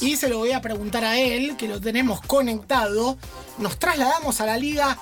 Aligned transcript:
Y 0.00 0.16
se 0.16 0.28
lo 0.28 0.38
voy 0.38 0.52
a 0.52 0.60
preguntar 0.60 1.04
a 1.04 1.18
él, 1.18 1.56
que 1.56 1.68
lo 1.68 1.80
tenemos 1.80 2.20
conectado. 2.22 3.16
Nos 3.58 3.78
trasladamos 3.78 4.40
a 4.40 4.46
la 4.46 4.56
Liga 4.56 4.98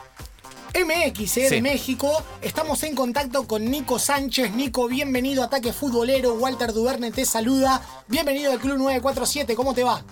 MX 0.74 1.36
eh, 1.36 1.50
de. 1.50 1.62
México. 1.62 2.22
Estamos 2.42 2.82
en 2.84 2.94
contacto 2.94 3.46
con 3.46 3.64
Nico 3.70 3.98
Sánchez. 3.98 4.52
Nico, 4.52 4.86
bienvenido 4.88 5.42
a 5.42 5.46
Ataque 5.46 5.72
Futbolero. 5.72 6.34
Walter 6.34 6.72
Duverne 6.72 7.10
te 7.10 7.24
saluda. 7.24 7.80
Bienvenido 8.06 8.52
al 8.52 8.58
Club 8.58 8.78
947. 8.78 9.56
¿Cómo 9.56 9.74
te 9.74 9.84
va? 9.84 10.02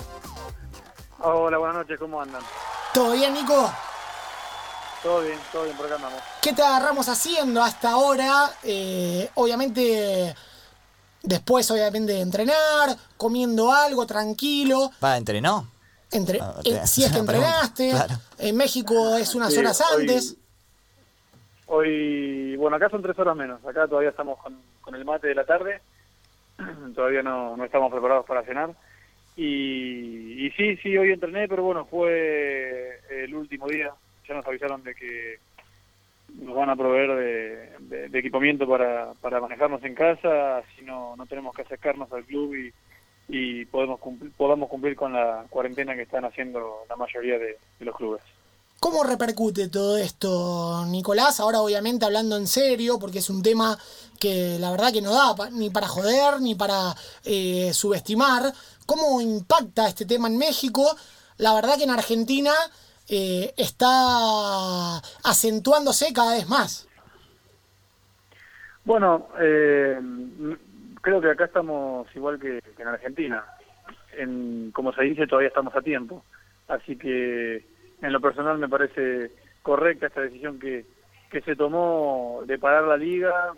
Hola, 1.20 1.58
buenas 1.58 1.78
noches, 1.78 1.98
¿cómo 1.98 2.20
andan? 2.20 2.42
¿Todo 2.94 3.12
bien, 3.12 3.34
Nico? 3.34 3.72
Todo 5.02 5.20
bien, 5.20 5.38
todo 5.52 5.64
bien, 5.64 5.76
por 5.76 5.86
acá 5.86 5.94
andamos. 5.96 6.20
¿Qué 6.40 6.52
te 6.52 6.62
agarramos 6.62 7.08
haciendo 7.08 7.62
hasta 7.62 7.90
ahora? 7.90 8.50
Eh, 8.64 9.30
obviamente, 9.34 10.34
después 11.22 11.70
obviamente 11.70 12.12
de 12.12 12.20
entrenar, 12.20 12.96
comiendo 13.16 13.72
algo, 13.72 14.06
tranquilo. 14.06 14.90
Va, 15.02 15.16
entrenó. 15.16 15.68
Entre, 16.10 16.40
Ah, 16.40 16.54
eh, 16.64 16.80
si 16.86 17.04
es 17.04 17.12
que 17.12 17.22
pregunta, 17.22 17.60
entrenaste, 17.66 17.90
claro. 17.90 18.14
en 18.38 18.56
México 18.56 19.16
es 19.16 19.34
unas 19.34 19.52
Sí, 19.52 19.58
horas 19.58 19.80
hoy- 19.92 20.00
antes. 20.02 20.36
Hoy, 21.66 22.56
bueno, 22.56 22.76
acá 22.76 22.88
son 22.88 23.02
tres 23.02 23.18
horas 23.18 23.36
menos. 23.36 23.64
Acá 23.66 23.86
todavía 23.86 24.10
estamos 24.10 24.38
con, 24.42 24.58
con 24.80 24.94
el 24.94 25.04
mate 25.04 25.28
de 25.28 25.34
la 25.34 25.44
tarde. 25.44 25.80
todavía 26.94 27.22
no, 27.22 27.56
no 27.56 27.64
estamos 27.64 27.92
preparados 27.92 28.24
para 28.26 28.42
cenar. 28.44 28.74
Y, 29.36 30.46
y 30.46 30.50
sí, 30.52 30.76
sí, 30.78 30.96
hoy 30.96 31.12
entrené, 31.12 31.46
pero 31.46 31.62
bueno, 31.62 31.84
fue 31.84 33.00
el 33.10 33.34
último 33.34 33.68
día. 33.68 33.92
Ya 34.26 34.34
nos 34.34 34.46
avisaron 34.46 34.82
de 34.82 34.94
que 34.94 35.38
nos 36.34 36.54
van 36.54 36.70
a 36.70 36.76
proveer 36.76 37.70
de, 38.10 38.18
equipamiento 38.18 38.66
para, 38.68 39.12
para 39.20 39.40
manejarnos 39.40 39.82
en 39.84 39.94
casa, 39.94 40.58
así 40.58 40.82
no, 40.82 41.16
no 41.16 41.26
tenemos 41.26 41.54
que 41.54 41.62
acercarnos 41.62 42.12
al 42.12 42.24
club 42.24 42.54
y, 42.54 42.72
y 43.28 43.64
podemos 43.66 43.98
cumplir, 44.00 44.32
podamos 44.32 44.68
cumplir 44.68 44.96
con 44.96 45.12
la 45.12 45.44
cuarentena 45.50 45.94
que 45.94 46.02
están 46.02 46.24
haciendo 46.24 46.84
la 46.88 46.96
mayoría 46.96 47.38
de- 47.38 47.58
los 47.80 47.96
clubes. 47.96 48.22
¿Cómo 48.80 49.02
repercute 49.02 49.68
todo 49.68 49.96
esto, 49.96 50.84
Nicolás? 50.86 51.40
Ahora 51.40 51.60
obviamente 51.60 52.04
hablando 52.04 52.36
en 52.36 52.46
serio, 52.46 52.98
porque 53.00 53.18
es 53.18 53.28
un 53.28 53.42
tema 53.42 53.76
que 54.20 54.56
la 54.60 54.70
verdad 54.70 54.92
que 54.92 55.02
no 55.02 55.12
da 55.12 55.50
ni 55.50 55.68
para 55.70 55.88
joder, 55.88 56.40
ni 56.40 56.54
para 56.54 56.94
eh, 57.24 57.72
subestimar. 57.74 58.52
¿Cómo 58.86 59.20
impacta 59.20 59.88
este 59.88 60.04
tema 60.04 60.28
en 60.28 60.38
México? 60.38 60.96
La 61.38 61.54
verdad 61.54 61.76
que 61.76 61.84
en 61.84 61.90
Argentina 61.90 62.52
eh, 63.08 63.52
está 63.56 64.98
acentuándose 65.24 66.12
cada 66.12 66.34
vez 66.34 66.48
más. 66.48 66.88
Bueno, 68.84 69.28
eh, 69.38 70.00
creo 71.00 71.20
que 71.20 71.30
acá 71.30 71.44
estamos 71.44 72.06
igual 72.14 72.38
que, 72.38 72.62
que 72.76 72.82
en 72.82 72.88
Argentina. 72.88 73.44
En, 74.16 74.70
como 74.72 74.92
se 74.92 75.02
dice, 75.02 75.26
todavía 75.26 75.48
estamos 75.48 75.74
a 75.76 75.82
tiempo. 75.82 76.24
Así 76.68 76.96
que 76.96 77.64
en 78.00 78.12
lo 78.12 78.20
personal 78.20 78.58
me 78.58 78.68
parece 78.68 79.32
correcta 79.62 80.06
esta 80.06 80.20
decisión 80.22 80.58
que, 80.58 80.86
que 81.30 81.40
se 81.42 81.56
tomó 81.56 82.42
de 82.46 82.58
parar 82.58 82.84
la 82.84 82.96
liga. 82.96 83.52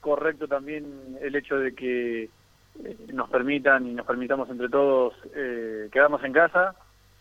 Correcto 0.00 0.48
también 0.48 1.18
el 1.20 1.34
hecho 1.34 1.58
de 1.58 1.74
que 1.74 2.24
eh, 2.24 2.96
nos 3.12 3.30
permitan 3.30 3.86
y 3.86 3.94
nos 3.94 4.06
permitamos 4.06 4.48
entre 4.50 4.68
todos 4.68 5.14
eh, 5.34 5.88
quedarnos 5.92 6.22
en 6.24 6.32
casa 6.32 6.74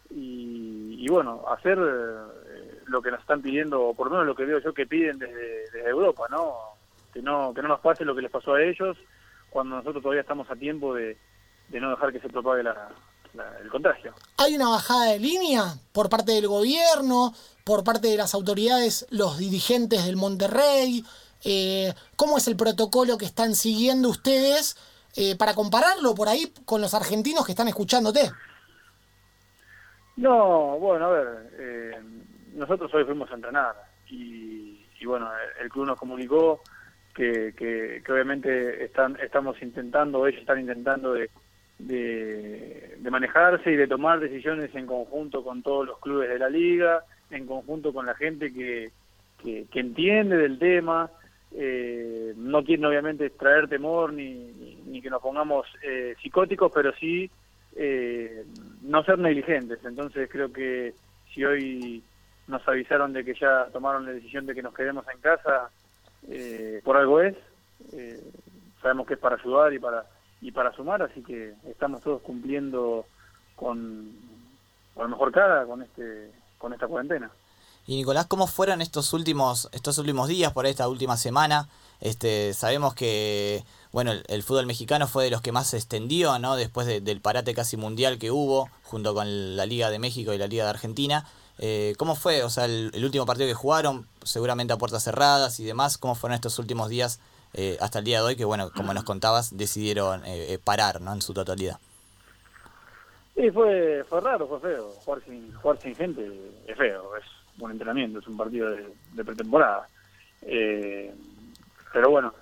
y, 0.09 0.72
y 1.05 1.09
bueno, 1.09 1.43
hacer 1.49 1.77
eh, 1.77 2.79
lo 2.85 3.01
que 3.01 3.11
nos 3.11 3.19
están 3.19 3.41
pidiendo, 3.41 3.81
o 3.81 3.93
por 3.93 4.07
lo 4.07 4.11
menos 4.11 4.25
lo 4.27 4.35
que 4.35 4.45
veo 4.45 4.59
yo 4.59 4.73
que 4.73 4.85
piden 4.87 5.19
desde, 5.19 5.89
Europa, 5.89 6.27
¿no? 6.29 6.53
Que 7.13 7.21
no 7.21 7.53
que 7.53 7.61
no 7.61 7.67
nos 7.67 7.81
pase 7.81 8.05
lo 8.05 8.15
que 8.15 8.21
les 8.21 8.31
pasó 8.31 8.53
a 8.53 8.63
ellos 8.63 8.97
cuando 9.49 9.75
nosotros 9.75 10.01
todavía 10.01 10.21
estamos 10.21 10.49
a 10.49 10.55
tiempo 10.55 10.93
de, 10.95 11.17
no 11.69 11.89
dejar 11.89 12.11
que 12.13 12.19
se 12.19 12.29
propague 12.29 12.63
la- 12.63 12.89
la- 13.33 13.57
el 13.61 13.69
contagio. 13.69 14.13
¿Hay 14.37 14.55
una 14.55 14.69
bajada 14.69 15.05
de 15.11 15.19
línea 15.19 15.75
por 15.91 16.07
parte 16.09 16.31
del 16.31 16.47
gobierno, 16.47 17.33
por 17.65 17.83
parte 17.83 18.07
de 18.07 18.17
las 18.17 18.33
autoridades, 18.33 19.05
los 19.09 19.37
dirigentes 19.37 20.05
del 20.05 20.15
Monterrey? 20.15 21.03
Eh, 21.43 21.93
¿Cómo 22.15 22.37
es 22.37 22.47
el 22.47 22.55
protocolo 22.55 23.17
que 23.17 23.25
están 23.25 23.55
siguiendo 23.55 24.07
ustedes 24.09 24.77
eh, 25.15 25.35
para 25.35 25.53
compararlo 25.53 26.15
por 26.15 26.29
ahí 26.29 26.53
con 26.65 26.79
los 26.81 26.93
argentinos 26.93 27.45
que 27.45 27.51
están 27.51 27.67
escuchándote? 27.67 28.31
No, 30.15 30.77
bueno, 30.79 31.05
a 31.05 31.11
ver, 31.11 31.27
eh, 31.57 31.97
nosotros 32.53 32.93
hoy 32.93 33.03
fuimos 33.03 33.31
a 33.31 33.35
entrenar 33.35 33.75
y, 34.09 34.85
y 34.99 35.05
bueno, 35.05 35.29
el, 35.59 35.69
club 35.69 35.87
nos 35.87 35.97
comunicó 35.97 36.61
que, 37.15 37.53
que, 37.57 38.03
obviamente 38.11 38.85
están, 38.85 39.17
estamos 39.21 39.59
intentando, 39.61 40.27
ellos 40.27 40.41
están 40.41 40.59
intentando 40.59 41.13
de, 41.13 41.29
de, 41.79 43.09
manejarse 43.09 43.71
y 43.71 43.75
de 43.75 43.87
tomar 43.87 44.19
decisiones 44.19 44.73
en 44.75 44.85
conjunto 44.85 45.43
con 45.43 45.63
todos 45.63 45.87
los 45.87 45.99
clubes 45.99 46.29
de 46.29 46.39
la 46.39 46.49
liga, 46.49 47.03
en 47.31 47.47
conjunto 47.47 47.91
con 47.91 48.05
la 48.05 48.13
gente 48.13 48.53
que, 48.53 48.91
que, 49.43 49.65
que 49.71 49.79
entiende 49.79 50.37
del 50.37 50.59
tema. 50.59 51.09
Eh, 51.55 52.33
no 52.35 52.63
quieren 52.63 52.85
obviamente 52.85 53.29
traer 53.31 53.67
temor 53.67 54.11
ni, 54.13 54.33
ni, 54.33 54.75
ni 54.87 55.01
que 55.01 55.09
nos 55.09 55.21
pongamos 55.21 55.67
eh, 55.83 56.15
psicóticos, 56.21 56.71
pero 56.73 56.91
sí 56.93 57.29
eh, 57.75 58.43
no 58.83 59.03
ser 59.03 59.19
negligentes. 59.19 59.79
Entonces 59.83 60.29
creo 60.31 60.51
que 60.51 60.93
si 61.33 61.43
hoy 61.43 62.03
nos 62.47 62.67
avisaron 62.67 63.13
de 63.13 63.23
que 63.23 63.33
ya 63.33 63.67
tomaron 63.71 64.05
la 64.05 64.11
decisión 64.11 64.45
de 64.45 64.53
que 64.53 64.61
nos 64.61 64.73
quedemos 64.73 65.05
en 65.13 65.19
casa, 65.19 65.69
eh, 66.29 66.81
por 66.83 66.97
algo 66.97 67.21
es. 67.21 67.35
Eh, 67.91 68.21
sabemos 68.81 69.07
que 69.07 69.15
es 69.15 69.19
para 69.19 69.35
ayudar 69.35 69.73
y 69.73 69.79
para 69.79 70.05
y 70.41 70.51
para 70.51 70.73
sumar, 70.73 71.01
así 71.01 71.23
que 71.23 71.53
estamos 71.65 72.01
todos 72.01 72.21
cumpliendo 72.21 73.05
con, 73.55 74.11
con 74.93 75.03
la 75.03 75.07
mejor 75.07 75.31
cara 75.31 75.65
con 75.65 75.81
este 75.81 76.31
con 76.57 76.73
esta 76.73 76.87
cuarentena. 76.87 77.31
Y 77.85 77.97
Nicolás, 77.97 78.27
¿cómo 78.27 78.47
fueron 78.47 78.81
estos 78.81 79.11
últimos, 79.13 79.69
estos 79.73 79.97
últimos 79.97 80.29
días, 80.29 80.53
por 80.53 80.65
esta 80.65 80.87
última 80.87 81.17
semana? 81.17 81.67
Este, 82.03 82.53
sabemos 82.53 82.93
que 82.93 83.63
bueno, 83.93 84.11
el, 84.27 84.43
fútbol 84.43 84.65
mexicano 84.65 85.07
fue 85.07 85.23
de 85.23 85.29
los 85.29 85.41
que 85.41 85.51
más 85.53 85.67
se 85.67 85.77
extendió, 85.77 86.37
¿no? 86.37 86.57
Después 86.57 86.85
de- 86.85 86.99
del 86.99 87.21
parate 87.21 87.53
casi 87.53 87.77
mundial 87.77 88.17
que 88.19 88.29
hubo, 88.29 88.69
junto 88.83 89.13
con 89.13 89.55
la 89.55 89.65
Liga 89.65 89.89
de 89.89 89.99
México 89.99 90.33
y 90.33 90.37
la 90.37 90.47
Liga 90.47 90.65
de 90.65 90.71
Argentina. 90.71 91.25
Eh, 91.59 91.93
¿Cómo 91.97 92.15
fue? 92.15 92.43
O 92.43 92.49
sea, 92.49 92.65
el, 92.65 92.91
el 92.93 93.05
último 93.05 93.25
partido 93.25 93.47
que 93.47 93.53
jugaron, 93.53 94.05
seguramente 94.23 94.73
a 94.73 94.77
puertas 94.77 95.03
cerradas 95.03 95.59
y 95.59 95.63
demás, 95.63 95.97
¿cómo 95.97 96.15
fueron 96.15 96.33
estos 96.35 96.59
últimos 96.59 96.89
días 96.89 97.19
eh, 97.53 97.77
hasta 97.79 97.99
el 97.99 98.05
día 98.05 98.17
de 98.17 98.25
hoy? 98.25 98.35
Que 98.35 98.45
bueno, 98.45 98.71
como 98.75 98.93
nos 98.93 99.03
contabas, 99.05 99.55
decidieron 99.55 100.25
eh, 100.25 100.53
eh, 100.53 100.59
parar, 100.61 100.99
¿no? 100.99 101.13
En 101.13 101.21
su 101.21 101.33
totalidad. 101.33 101.77
Sí, 103.35 103.49
fue, 103.51 104.03
fue 104.09 104.21
raro, 104.21 104.47
fue 104.47 104.59
feo. 104.59 104.89
Jugar 105.05 105.21
sin, 105.23 105.53
jugar 105.53 105.79
sin 105.79 105.95
gente 105.95 106.27
es 106.67 106.75
feo, 106.77 107.15
es 107.15 107.23
un 107.59 107.71
entrenamiento, 107.71 108.19
es 108.19 108.27
un 108.27 108.37
partido 108.37 108.69
de, 108.71 108.91
de 109.13 109.23
pretemporada. 109.23 109.87
Eh, 110.41 111.13
pero 111.93 112.09
bueno, 112.09 112.33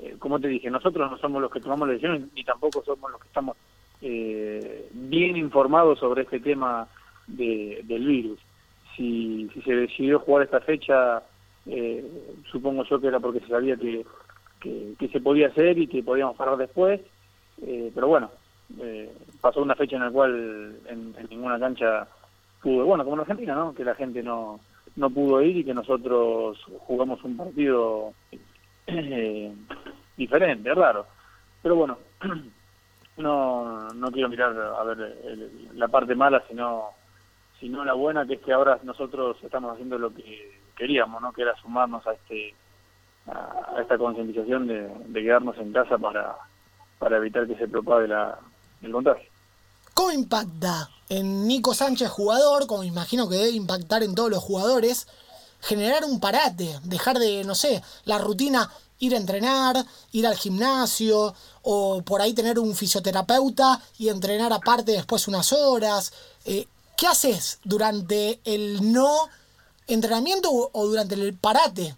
eh, 0.00 0.16
como 0.18 0.40
te 0.40 0.48
dije, 0.48 0.70
nosotros 0.70 1.10
no 1.10 1.18
somos 1.18 1.42
los 1.42 1.50
que 1.50 1.60
tomamos 1.60 1.88
la 1.88 1.94
decisión 1.94 2.30
ni 2.34 2.44
tampoco 2.44 2.82
somos 2.84 3.10
los 3.10 3.20
que 3.20 3.26
estamos 3.26 3.56
eh, 4.00 4.88
bien 4.92 5.36
informados 5.36 5.98
sobre 5.98 6.22
este 6.22 6.40
tema 6.40 6.86
de, 7.26 7.82
del 7.84 8.06
virus. 8.06 8.38
Si, 8.96 9.50
si 9.52 9.62
se 9.62 9.74
decidió 9.74 10.20
jugar 10.20 10.44
esta 10.44 10.60
fecha, 10.60 11.22
eh, 11.66 12.04
supongo 12.50 12.84
yo 12.84 13.00
que 13.00 13.08
era 13.08 13.20
porque 13.20 13.40
se 13.40 13.48
sabía 13.48 13.76
que, 13.76 14.06
que, 14.60 14.94
que 14.98 15.08
se 15.08 15.20
podía 15.20 15.48
hacer 15.48 15.78
y 15.78 15.86
que 15.86 16.02
podíamos 16.02 16.36
parar 16.36 16.56
después. 16.56 17.00
Eh, 17.62 17.90
pero 17.94 18.08
bueno, 18.08 18.30
eh, 18.80 19.12
pasó 19.40 19.60
una 19.62 19.74
fecha 19.74 19.96
en 19.96 20.02
la 20.02 20.10
cual 20.10 20.76
en, 20.88 21.14
en 21.18 21.26
ninguna 21.28 21.58
cancha 21.58 22.06
pudo, 22.62 22.84
bueno, 22.84 23.04
como 23.04 23.16
en 23.16 23.20
Argentina, 23.20 23.54
¿no? 23.54 23.74
Que 23.74 23.84
la 23.84 23.94
gente 23.94 24.22
no, 24.22 24.60
no 24.96 25.10
pudo 25.10 25.42
ir 25.42 25.58
y 25.58 25.64
que 25.64 25.74
nosotros 25.74 26.58
jugamos 26.80 27.22
un 27.24 27.36
partido 27.36 28.12
eh, 28.86 29.52
diferente, 30.16 30.72
raro. 30.74 31.06
Pero 31.62 31.76
bueno, 31.76 31.98
no, 33.16 33.88
no 33.88 34.10
quiero 34.12 34.28
mirar 34.28 34.56
a 34.58 34.82
ver 34.84 35.00
el- 35.24 35.68
la 35.78 35.88
parte 35.88 36.14
mala, 36.14 36.42
sino, 36.48 36.90
sino 37.58 37.84
la 37.84 37.92
buena, 37.94 38.26
que 38.26 38.34
es 38.34 38.40
que 38.40 38.52
ahora 38.52 38.78
nosotros 38.82 39.36
estamos 39.42 39.72
haciendo 39.72 39.98
lo 39.98 40.12
que 40.14 40.58
queríamos, 40.76 41.20
¿no? 41.20 41.32
Que 41.32 41.42
era 41.42 41.54
sumarnos 41.60 42.06
a 42.06 42.12
este 42.12 42.54
a 43.26 43.76
esta 43.80 43.96
concientización 43.98 44.66
de, 44.66 44.88
de 45.06 45.22
quedarnos 45.22 45.56
en 45.58 45.72
casa 45.72 45.98
para, 45.98 46.34
para 46.98 47.18
evitar 47.18 47.46
que 47.46 47.54
se 47.56 47.68
propague 47.68 48.08
la, 48.08 48.36
el 48.82 48.90
contagio. 48.90 49.28
¿Cómo 49.94 50.10
impacta 50.10 50.88
en 51.10 51.46
Nico 51.46 51.74
Sánchez 51.74 52.08
jugador, 52.08 52.66
como 52.66 52.82
imagino 52.82 53.28
que 53.28 53.36
debe 53.36 53.50
impactar 53.50 54.02
en 54.02 54.14
todos 54.14 54.30
los 54.30 54.42
jugadores, 54.42 55.06
generar 55.60 56.04
un 56.04 56.20
parate, 56.20 56.78
dejar 56.84 57.18
de, 57.18 57.44
no 57.44 57.54
sé, 57.54 57.82
la 58.04 58.18
rutina, 58.18 58.70
ir 58.98 59.14
a 59.14 59.18
entrenar, 59.18 59.76
ir 60.12 60.26
al 60.26 60.36
gimnasio, 60.36 61.34
o 61.62 62.02
por 62.02 62.20
ahí 62.20 62.34
tener 62.34 62.58
un 62.58 62.74
fisioterapeuta 62.74 63.80
y 63.98 64.08
entrenar 64.08 64.52
aparte 64.52 64.92
después 64.92 65.28
unas 65.28 65.52
horas? 65.52 66.12
Eh, 66.44 66.66
¿Qué 66.96 67.06
haces 67.06 67.60
durante 67.64 68.40
el 68.44 68.92
no 68.92 69.28
entrenamiento 69.88 70.48
o 70.50 70.86
durante 70.86 71.14
el 71.14 71.34
parate? 71.34 71.94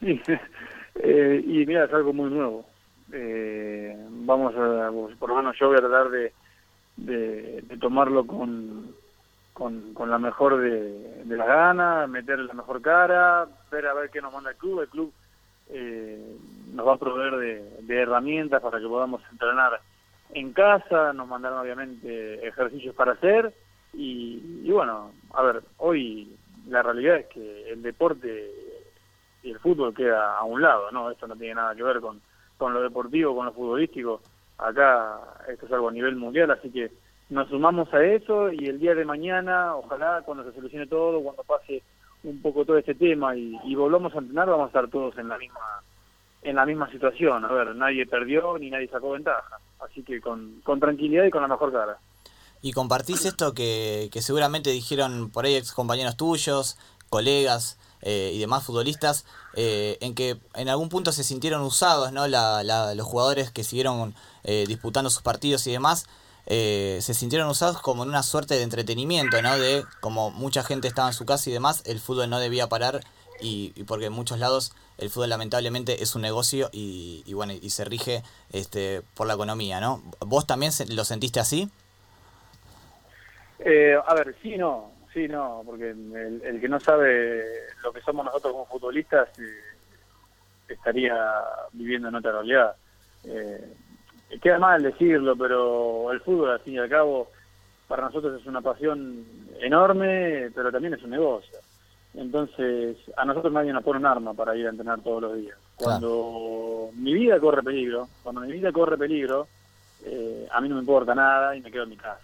Eh, 0.94 1.42
y 1.46 1.64
mira, 1.64 1.86
es 1.86 1.92
algo 1.94 2.12
muy 2.12 2.28
nuevo. 2.28 2.66
Eh, 3.12 3.96
vamos 4.10 4.54
a, 4.54 4.90
por 5.18 5.30
lo 5.30 5.36
menos 5.36 5.56
yo 5.58 5.68
voy 5.68 5.78
a 5.78 5.80
tratar 5.80 6.10
de, 6.10 6.32
de, 6.98 7.76
tomarlo 7.80 8.26
con, 8.26 8.94
con, 9.52 9.94
con, 9.94 10.10
la 10.10 10.18
mejor 10.18 10.58
de, 10.58 11.24
de 11.24 11.36
las 11.36 11.46
ganas, 11.46 12.08
meterle 12.08 12.46
la 12.46 12.54
mejor 12.54 12.80
cara, 12.80 13.46
ver 13.70 13.86
a 13.86 13.94
ver 13.94 14.10
qué 14.10 14.20
nos 14.20 14.32
manda 14.32 14.50
el 14.50 14.56
club. 14.56 14.80
El 14.80 14.88
club 14.88 15.12
eh, 15.74 16.36
nos 16.74 16.86
va 16.86 16.94
a 16.94 16.98
proveer 16.98 17.36
de, 17.80 18.00
herramientas 18.00 18.62
para 18.62 18.78
que 18.78 18.86
podamos 18.86 19.22
entrenar 19.30 19.80
en 20.34 20.52
casa, 20.52 21.12
nos 21.12 21.28
mandaron 21.28 21.58
obviamente 21.58 22.46
ejercicios 22.46 22.94
para 22.94 23.12
hacer 23.12 23.52
y, 23.92 24.70
bueno, 24.70 25.12
a 25.34 25.42
ver, 25.42 25.62
hoy 25.78 26.34
la 26.68 26.82
realidad 26.82 27.16
es 27.18 27.26
que 27.26 27.70
el 27.70 27.82
deporte 27.82 28.50
y 29.42 29.50
el 29.50 29.58
fútbol 29.58 29.94
queda 29.94 30.38
a 30.38 30.44
un 30.44 30.62
lado, 30.62 30.90
¿no? 30.90 31.10
Esto 31.10 31.26
no 31.26 31.36
tiene 31.36 31.56
nada 31.56 31.74
que 31.74 31.82
ver 31.82 32.00
con, 32.00 32.20
con 32.56 32.72
lo 32.72 32.82
deportivo, 32.82 33.34
con 33.34 33.46
lo 33.46 33.52
futbolístico. 33.52 34.22
Acá 34.58 35.20
esto 35.48 35.66
es 35.66 35.72
algo 35.72 35.88
a 35.88 35.92
nivel 35.92 36.16
mundial, 36.16 36.50
así 36.50 36.70
que 36.70 36.90
nos 37.32 37.48
sumamos 37.48 37.92
a 37.94 38.04
eso 38.04 38.52
y 38.52 38.66
el 38.66 38.78
día 38.78 38.94
de 38.94 39.06
mañana, 39.06 39.74
ojalá 39.74 40.22
cuando 40.24 40.44
se 40.44 40.52
solucione 40.52 40.86
todo, 40.86 41.22
cuando 41.22 41.42
pase 41.44 41.82
un 42.24 42.42
poco 42.42 42.64
todo 42.66 42.76
este 42.76 42.94
tema 42.94 43.34
y, 43.34 43.74
volvamos 43.74 44.14
a 44.14 44.18
entrenar, 44.18 44.50
vamos 44.50 44.64
a 44.64 44.68
estar 44.68 44.88
todos 44.88 45.16
en 45.16 45.28
la 45.28 45.38
misma 45.38 45.82
en 46.42 46.56
la 46.56 46.66
misma 46.66 46.90
situación. 46.90 47.44
A 47.44 47.48
ver, 47.48 47.74
nadie 47.74 48.04
perdió 48.04 48.58
ni 48.58 48.68
nadie 48.68 48.88
sacó 48.88 49.12
ventaja. 49.12 49.58
Así 49.80 50.02
que 50.02 50.20
con, 50.20 50.60
con 50.62 50.78
tranquilidad 50.78 51.24
y 51.24 51.30
con 51.30 51.40
la 51.40 51.48
mejor 51.48 51.72
cara. 51.72 51.98
Y 52.60 52.72
compartís 52.72 53.24
esto 53.24 53.54
que, 53.54 54.08
que 54.12 54.22
seguramente 54.22 54.70
dijeron 54.70 55.30
por 55.30 55.44
ahí 55.44 55.54
ex 55.54 55.72
compañeros 55.72 56.16
tuyos, 56.16 56.76
colegas 57.08 57.78
eh, 58.02 58.32
y 58.34 58.40
demás 58.40 58.64
futbolistas, 58.64 59.24
eh, 59.54 59.96
en 60.00 60.14
que 60.14 60.36
en 60.54 60.68
algún 60.68 60.88
punto 60.88 61.12
se 61.12 61.24
sintieron 61.24 61.62
usados, 61.62 62.12
¿no? 62.12 62.26
La, 62.26 62.62
la, 62.64 62.94
los 62.94 63.06
jugadores 63.06 63.50
que 63.52 63.64
siguieron 63.64 64.14
eh, 64.42 64.64
disputando 64.66 65.08
sus 65.08 65.22
partidos 65.22 65.66
y 65.66 65.72
demás, 65.72 66.06
eh, 66.46 66.98
se 67.00 67.14
sintieron 67.14 67.48
usados 67.48 67.80
como 67.80 68.02
en 68.02 68.08
una 68.08 68.22
suerte 68.22 68.54
de 68.54 68.62
entretenimiento, 68.62 69.40
¿no? 69.42 69.58
De 69.58 69.84
como 70.00 70.30
mucha 70.30 70.62
gente 70.62 70.88
estaba 70.88 71.08
en 71.08 71.14
su 71.14 71.24
casa 71.24 71.48
y 71.48 71.52
demás, 71.52 71.82
el 71.86 72.00
fútbol 72.00 72.30
no 72.30 72.40
debía 72.40 72.68
parar 72.68 73.00
y, 73.40 73.70
porque 73.84 74.06
en 74.06 74.12
muchos 74.12 74.38
lados 74.38 74.74
el 74.98 75.10
fútbol 75.10 75.30
lamentablemente 75.30 76.02
es 76.02 76.14
un 76.14 76.22
negocio 76.22 76.68
y, 76.72 77.24
bueno 77.34 77.52
y 77.52 77.70
se 77.70 77.84
rige 77.84 78.22
este 78.52 79.02
por 79.14 79.26
la 79.26 79.34
economía, 79.34 79.80
¿no? 79.80 80.02
¿Vos 80.20 80.46
también 80.46 80.72
lo 80.90 81.04
sentiste 81.04 81.40
así? 81.40 81.68
Eh, 83.60 83.96
a 84.04 84.14
ver, 84.14 84.34
sí, 84.42 84.56
no, 84.56 84.90
sí, 85.12 85.28
no, 85.28 85.62
porque 85.64 85.90
el, 85.90 86.58
que 86.60 86.68
no 86.68 86.80
sabe 86.80 87.44
lo 87.82 87.92
que 87.92 88.00
somos 88.00 88.24
nosotros 88.24 88.52
como 88.52 88.66
futbolistas 88.66 89.28
eh, 89.38 89.72
estaría 90.68 91.14
viviendo 91.72 92.08
en 92.08 92.16
otra 92.16 92.32
realidad. 92.32 92.76
Eh, 93.24 93.72
queda 94.40 94.58
mal 94.58 94.82
decirlo, 94.82 95.36
pero 95.36 96.10
el 96.12 96.20
fútbol, 96.20 96.50
al 96.50 96.60
fin 96.60 96.74
y 96.74 96.78
al 96.78 96.88
cabo, 96.88 97.28
para 97.88 98.04
nosotros 98.04 98.40
es 98.40 98.46
una 98.46 98.60
pasión 98.60 99.24
enorme, 99.60 100.50
pero 100.54 100.72
también 100.72 100.94
es 100.94 101.02
un 101.02 101.10
negocio. 101.10 101.58
Entonces, 102.14 102.96
a 103.16 103.24
nosotros 103.24 103.52
nadie 103.52 103.72
nos 103.72 103.82
pone 103.82 103.98
un 103.98 104.06
arma 104.06 104.34
para 104.34 104.54
ir 104.54 104.66
a 104.66 104.70
entrenar 104.70 105.00
todos 105.00 105.22
los 105.22 105.36
días. 105.36 105.56
Cuando 105.76 106.90
mi 106.94 107.14
vida 107.14 107.40
corre 107.40 107.62
peligro, 107.62 108.08
cuando 108.22 108.42
mi 108.42 108.52
vida 108.52 108.70
corre 108.70 108.98
peligro, 108.98 109.46
eh, 110.04 110.46
a 110.50 110.60
mí 110.60 110.68
no 110.68 110.74
me 110.76 110.82
importa 110.82 111.14
nada 111.14 111.56
y 111.56 111.60
me 111.60 111.70
quedo 111.70 111.84
en 111.84 111.90
mi 111.90 111.96
casa. 111.96 112.20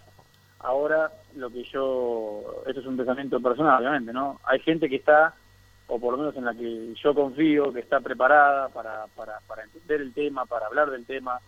Ahora, 0.59 1.11
lo 1.35 1.49
que 1.49 1.63
yo, 1.63 2.63
esto 2.67 2.81
es 2.81 2.85
un 2.85 2.97
pensamiento 2.97 3.39
personal, 3.39 3.81
obviamente, 3.81 4.13
¿no? 4.13 4.39
Hay 4.43 4.59
gente 4.59 4.89
que 4.89 4.97
está, 4.97 5.33
o 5.87 5.99
por 5.99 6.11
lo 6.13 6.17
menos 6.17 6.35
en 6.35 6.45
la 6.45 6.53
que 6.53 6.93
yo 6.95 7.15
confío, 7.15 7.71
que 7.71 7.79
está 7.79 7.99
preparada 7.99 8.67
para, 8.69 9.05
para, 9.15 9.39
para 9.47 9.63
entender 9.63 10.01
el 10.01 10.13
tema, 10.13 10.45
para 10.45 10.67
hablar 10.67 10.91
del 10.91 11.05
tema, 11.05 11.39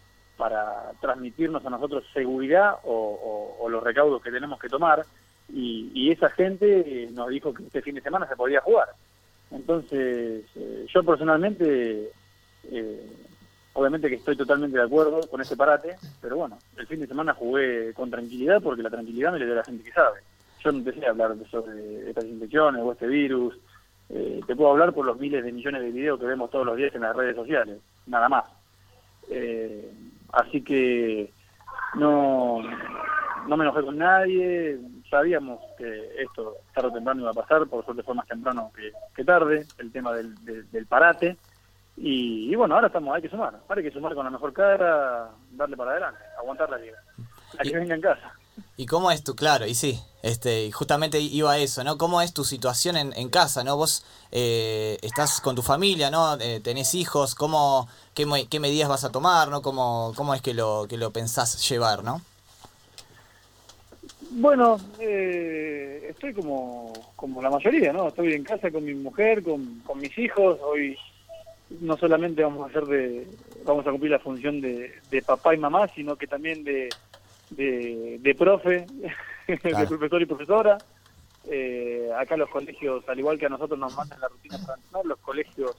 para 0.42 0.94
transmitirnos 1.00 1.64
a 1.64 1.70
nosotros 1.70 2.04
seguridad 2.16 2.74
o, 2.84 3.68
los 3.70 3.84
recaudos 3.84 4.24
que 4.24 4.32
tenemos 4.32 4.60
que 4.60 4.70
tomar 4.70 5.06
y, 5.54 6.10
esa 6.10 6.30
gente 6.32 7.10
nos 7.14 7.30
dijo 7.30 7.54
que 7.54 7.62
este 7.62 7.84
fin 7.84 7.94
de 7.94 8.02
semana 8.02 8.28
se 8.28 8.36
podía 8.36 8.60
jugar. 8.60 8.88
Entonces, 9.52 10.44
eh, 10.56 10.86
yo 10.92 11.04
personalmente, 11.04 12.10
eh, 12.72 13.12
obviamente 13.74 14.10
que 14.10 14.16
estoy 14.16 14.36
totalmente 14.36 14.80
de 14.80 14.84
acuerdo 14.84 15.22
con 15.30 15.42
ese 15.42 15.56
parate, 15.56 15.96
pero 16.20 16.38
bueno, 16.38 16.58
el 16.76 16.88
fin 16.88 17.02
de 17.02 17.08
semana 17.08 17.36
jugué 17.36 17.94
con 17.94 18.10
tranquilidad 18.10 18.64
porque 18.64 18.82
la 18.82 18.90
tranquilidad 18.90 19.32
me 19.32 19.38
le 19.38 19.46
da 19.46 19.56
la 19.56 19.64
gente 19.64 19.84
que 19.84 19.92
sabe. 19.92 20.22
Yo 20.64 20.72
no 20.72 20.84
te 20.84 21.06
hablar 21.06 21.36
sobre 21.52 22.10
estas 22.10 22.26
infecciones 22.26 22.82
o 22.82 22.92
este 22.94 23.06
virus, 23.06 23.54
eh, 24.10 24.42
te 24.48 24.56
puedo 24.56 24.72
hablar 24.72 24.92
por 24.92 25.06
los 25.06 25.20
miles 25.20 25.44
de 25.44 25.52
millones 25.52 25.84
de 25.84 25.92
videos 25.92 26.20
que 26.20 26.26
vemos 26.26 26.50
todos 26.50 26.66
los 26.66 26.78
días 26.78 26.96
en 26.96 27.02
las 27.02 27.16
redes 27.16 27.36
sociales, 27.36 27.78
nada 28.08 28.28
más. 28.28 28.46
Eh, 29.30 29.90
Así 30.32 30.62
que 30.62 31.32
no, 31.96 32.62
no 33.48 33.58
me 33.58 33.64
enojé 33.64 33.84
con 33.84 33.98
nadie, 33.98 34.80
sabíamos 35.10 35.60
que 35.78 36.22
esto 36.22 36.58
tarde 36.74 36.90
o 36.90 36.94
temprano 36.94 37.22
iba 37.22 37.32
a 37.32 37.34
pasar, 37.34 37.68
por 37.68 37.84
suerte 37.84 38.04
fue 38.04 38.16
más 38.16 38.28
temprano 38.28 38.72
que, 39.16 39.24
tarde, 39.26 39.66
el 39.78 39.92
tema 39.92 40.14
del, 40.14 40.34
del, 40.72 40.86
parate. 40.86 41.38
Y, 41.98 42.56
bueno, 42.56 42.76
ahora 42.76 42.88
estamos, 42.88 43.14
hay 43.14 43.22
que 43.22 43.30
sumar, 43.30 43.54
hay 43.68 43.84
que 43.84 43.92
sumar 43.92 44.16
con 44.16 44.26
la 44.26 44.32
mejor 44.32 44.54
cara, 44.54 45.30
darle 45.52 45.78
para 45.78 45.92
adelante, 45.92 46.22
aguantar 46.40 46.70
la 46.70 46.78
liga. 46.78 46.98
La 47.58 47.64
que 47.64 47.78
venga 47.78 47.96
en 47.96 48.02
casa. 48.02 48.34
¿Y 48.78 48.86
cómo 48.86 49.12
es 49.12 49.24
tu, 49.24 49.36
claro, 49.36 49.66
y 49.66 49.76
sí, 49.76 50.00
este, 50.24 50.72
justamente 50.72 51.20
iba 51.20 51.58
eso, 51.58 51.84
¿no? 51.84 51.98
¿Cómo 51.98 52.22
es 52.22 52.34
tu 52.34 52.44
situación 52.44 52.98
en, 52.98 53.14
en 53.14 53.30
casa, 53.30 53.64
¿no? 53.64 53.76
Vos 53.76 54.06
eh, 54.32 54.98
estás 55.02 55.42
con 55.42 55.56
tu 55.56 55.62
familia, 55.62 56.12
¿no? 56.12 56.40
Eh, 56.40 56.60
tenés 56.64 56.94
hijos, 56.96 57.36
¿cómo, 57.36 57.88
qué, 58.14 58.26
qué, 58.50 58.60
medidas 58.60 58.90
vas 58.90 59.04
a 59.04 59.12
tomar, 59.12 59.50
¿no? 59.50 59.62
¿Cómo, 59.62 60.14
cómo 60.16 60.34
es 60.34 60.42
que 60.42 60.54
lo, 60.54 60.86
que 60.88 60.98
lo 60.98 61.12
pensás 61.12 61.68
llevar, 61.70 62.04
¿no? 62.04 62.22
Bueno, 64.32 64.78
eh, 65.00 66.08
estoy 66.10 66.34
como, 66.34 66.94
como 67.16 67.42
la 67.42 67.50
mayoría, 67.50 67.92
¿no? 67.92 68.08
Estoy 68.08 68.34
en 68.34 68.44
casa 68.44 68.72
con 68.72 68.86
mi 68.86 68.94
mujer, 68.94 69.44
con, 69.44 69.82
con 69.86 70.00
mis 70.00 70.18
hijos. 70.18 70.58
Hoy 70.64 70.98
no 71.82 71.98
solamente 71.98 72.44
vamos 72.44 72.68
a 72.68 72.70
hacer 72.70 72.86
de, 72.86 73.28
vamos 73.66 73.86
a 73.86 73.92
cumplir 73.92 74.12
la 74.12 74.20
función 74.20 74.62
de, 74.62 74.94
de 75.10 75.22
papá 75.22 75.54
y 75.54 75.58
mamá, 75.58 75.88
sino 75.94 76.16
que 76.16 76.28
también 76.28 76.64
de 76.64 76.90
de, 77.52 78.18
de 78.20 78.36
profe, 78.36 78.86
de 79.48 79.88
profesor 79.88 80.22
y 80.22 80.26
profesora. 80.26 80.78
Eh, 81.46 82.10
acá 82.18 82.38
los 82.38 82.50
colegios, 82.50 83.08
al 83.08 83.20
igual 83.20 83.40
que 83.40 83.46
a 83.46 83.50
nosotros 83.50 83.80
nos 83.80 83.96
mandan 83.96 84.20
la 84.20 84.28
rutina 84.28 84.58
para 84.60 84.76
entrenar, 84.76 85.06
los 85.06 85.20
colegios 85.20 85.72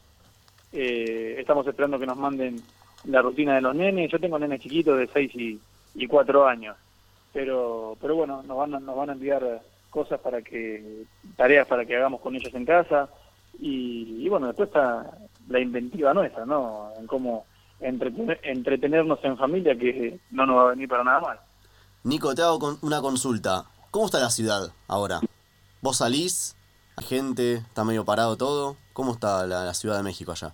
eh, 0.73 1.37
estamos 1.39 1.67
esperando 1.67 1.99
que 1.99 2.07
nos 2.07 2.17
manden 2.17 2.61
la 3.05 3.23
rutina 3.23 3.55
de 3.55 3.61
los 3.61 3.75
nenes. 3.75 4.11
Yo 4.11 4.19
tengo 4.19 4.39
nenes 4.39 4.61
chiquitos 4.61 4.99
de 4.99 5.09
6 5.09 5.35
y, 5.35 5.61
y 5.95 6.07
4 6.07 6.47
años, 6.47 6.77
pero 7.33 7.97
pero 8.01 8.17
bueno, 8.17 8.43
nos 8.43 8.57
van, 8.57 8.75
a, 8.75 8.81
nos 8.81 8.97
van 8.97 9.11
a 9.11 9.13
enviar 9.13 9.62
cosas 9.93 10.19
para 10.21 10.43
que, 10.43 11.05
tareas 11.37 11.69
para 11.69 11.85
que 11.85 11.97
hagamos 11.97 12.21
con 12.21 12.35
ellos 12.35 12.52
en 12.55 12.64
casa. 12.64 13.09
Y, 13.61 14.29
bueno, 14.29 14.49
después 14.49 14.69
está 14.69 15.09
la 15.49 15.61
inventiva 15.61 16.14
nuestra, 16.14 16.45
¿no? 16.47 16.91
En 16.99 17.07
cómo 17.07 17.45
entretenernos 17.79 19.19
en 19.23 19.37
familia, 19.37 19.76
que 19.76 20.19
no 20.31 20.47
nos 20.47 20.57
va 20.57 20.62
a 20.62 20.71
venir 20.71 20.88
para 20.88 21.05
nada 21.05 21.21
mal. 21.21 21.38
Nico, 22.04 22.35
te 22.35 22.42
hago 22.42 22.78
una 22.82 23.00
consulta. 23.00 23.64
¿Cómo 23.92 24.06
está 24.06 24.18
la 24.18 24.30
ciudad 24.30 24.73
ahora? 24.88 25.21
¿Vos 25.80 25.99
salís? 25.99 26.56
¿Hay 26.97 27.04
gente? 27.04 27.54
¿Está 27.59 27.85
medio 27.85 28.04
parado 28.04 28.37
todo? 28.37 28.76
¿Cómo 28.92 29.12
está 29.12 29.47
la, 29.47 29.73
Ciudad 29.73 29.99
de 29.99 30.02
México 30.02 30.32
allá? 30.32 30.52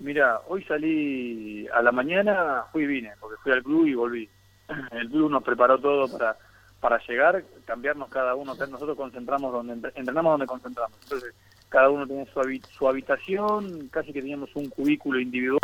Mira, 0.00 0.42
hoy 0.48 0.62
salí 0.64 1.66
a 1.68 1.80
la 1.80 1.92
mañana, 1.92 2.64
fui 2.72 2.82
y 2.82 2.86
vine, 2.86 3.12
porque 3.18 3.36
fui 3.42 3.52
al 3.52 3.62
club 3.62 3.86
y 3.86 3.94
volví. 3.94 4.28
El 4.92 5.08
club 5.08 5.30
nos 5.30 5.42
preparó 5.42 5.78
todo 5.78 6.06
para, 6.08 6.36
para 6.78 7.00
llegar, 7.06 7.42
cambiarnos 7.64 8.10
cada 8.10 8.34
uno. 8.34 8.54
Nosotros 8.54 8.98
concentramos 8.98 9.50
donde 9.50 9.90
entrenamos 9.94 10.32
donde 10.32 10.46
concentramos. 10.46 10.98
Entonces, 11.04 11.32
cada 11.70 11.88
uno 11.88 12.06
tiene 12.06 12.26
su, 12.26 12.68
su 12.76 12.86
habitación, 12.86 13.88
casi 13.88 14.12
que 14.12 14.20
teníamos 14.20 14.54
un 14.54 14.68
cubículo 14.68 15.20
individual 15.20 15.58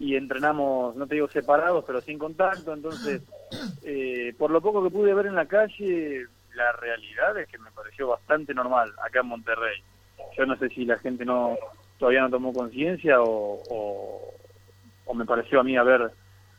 y 0.00 0.16
entrenamos, 0.16 0.96
no 0.96 1.06
te 1.06 1.16
digo 1.16 1.28
separados, 1.28 1.84
pero 1.86 2.00
sin 2.00 2.18
contacto. 2.18 2.72
Entonces, 2.72 3.20
eh, 3.84 4.34
por 4.38 4.50
lo 4.50 4.62
poco 4.62 4.82
que 4.82 4.88
pude 4.88 5.12
ver 5.12 5.26
en 5.26 5.34
la 5.34 5.44
calle, 5.44 6.24
la 6.54 6.72
realidad 6.72 7.38
es 7.38 7.46
que 7.46 7.58
me 7.58 7.70
pareció 7.70 8.08
bastante 8.08 8.54
normal 8.54 8.90
acá 9.06 9.20
en 9.20 9.26
Monterrey. 9.26 9.82
Yo 10.38 10.46
no 10.46 10.56
sé 10.56 10.70
si 10.70 10.86
la 10.86 10.98
gente 10.98 11.26
no 11.26 11.54
todavía 11.98 12.22
no 12.22 12.30
tomó 12.30 12.50
conciencia 12.54 13.16
o, 13.20 14.32
me 15.14 15.26
pareció 15.26 15.60
a 15.60 15.64
mí 15.64 15.76
a 15.76 15.82
ver, 15.82 16.10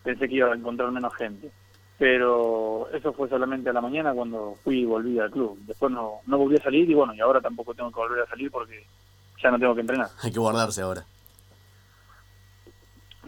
pensé 0.04 0.30
que 0.30 0.36
iba 0.36 0.52
a 0.52 0.56
encontrar 0.56 0.92
menos 0.92 1.16
gente. 1.16 1.50
Pero 1.98 2.90
eso 2.94 3.12
fue 3.12 3.28
solamente 3.28 3.72
a 3.72 3.74
la 3.74 3.82
mañana 3.82 4.14
cuando 4.14 4.56
fui 4.64 4.82
y 4.82 4.86
volví 4.86 5.18
al 5.18 5.32
club. 5.32 5.58
Después 5.66 5.92
no, 5.92 6.20
no 6.28 6.38
volví 6.38 6.58
a 6.58 6.64
salir 6.64 6.88
y 6.88 6.94
bueno, 6.94 7.16
y 7.16 7.20
ahora 7.20 7.42
tampoco 7.42 7.74
tengo 7.74 7.90
que 7.90 8.00
volver 8.00 8.22
a 8.22 8.30
salir 8.30 8.52
porque 8.52 8.86
ya 9.42 9.50
no 9.50 9.58
tengo 9.58 9.74
que 9.74 9.82
entrenar. 9.82 10.10
Hay 10.22 10.32
que 10.32 10.40
guardarse 10.40 10.84
ahora. 10.84 11.04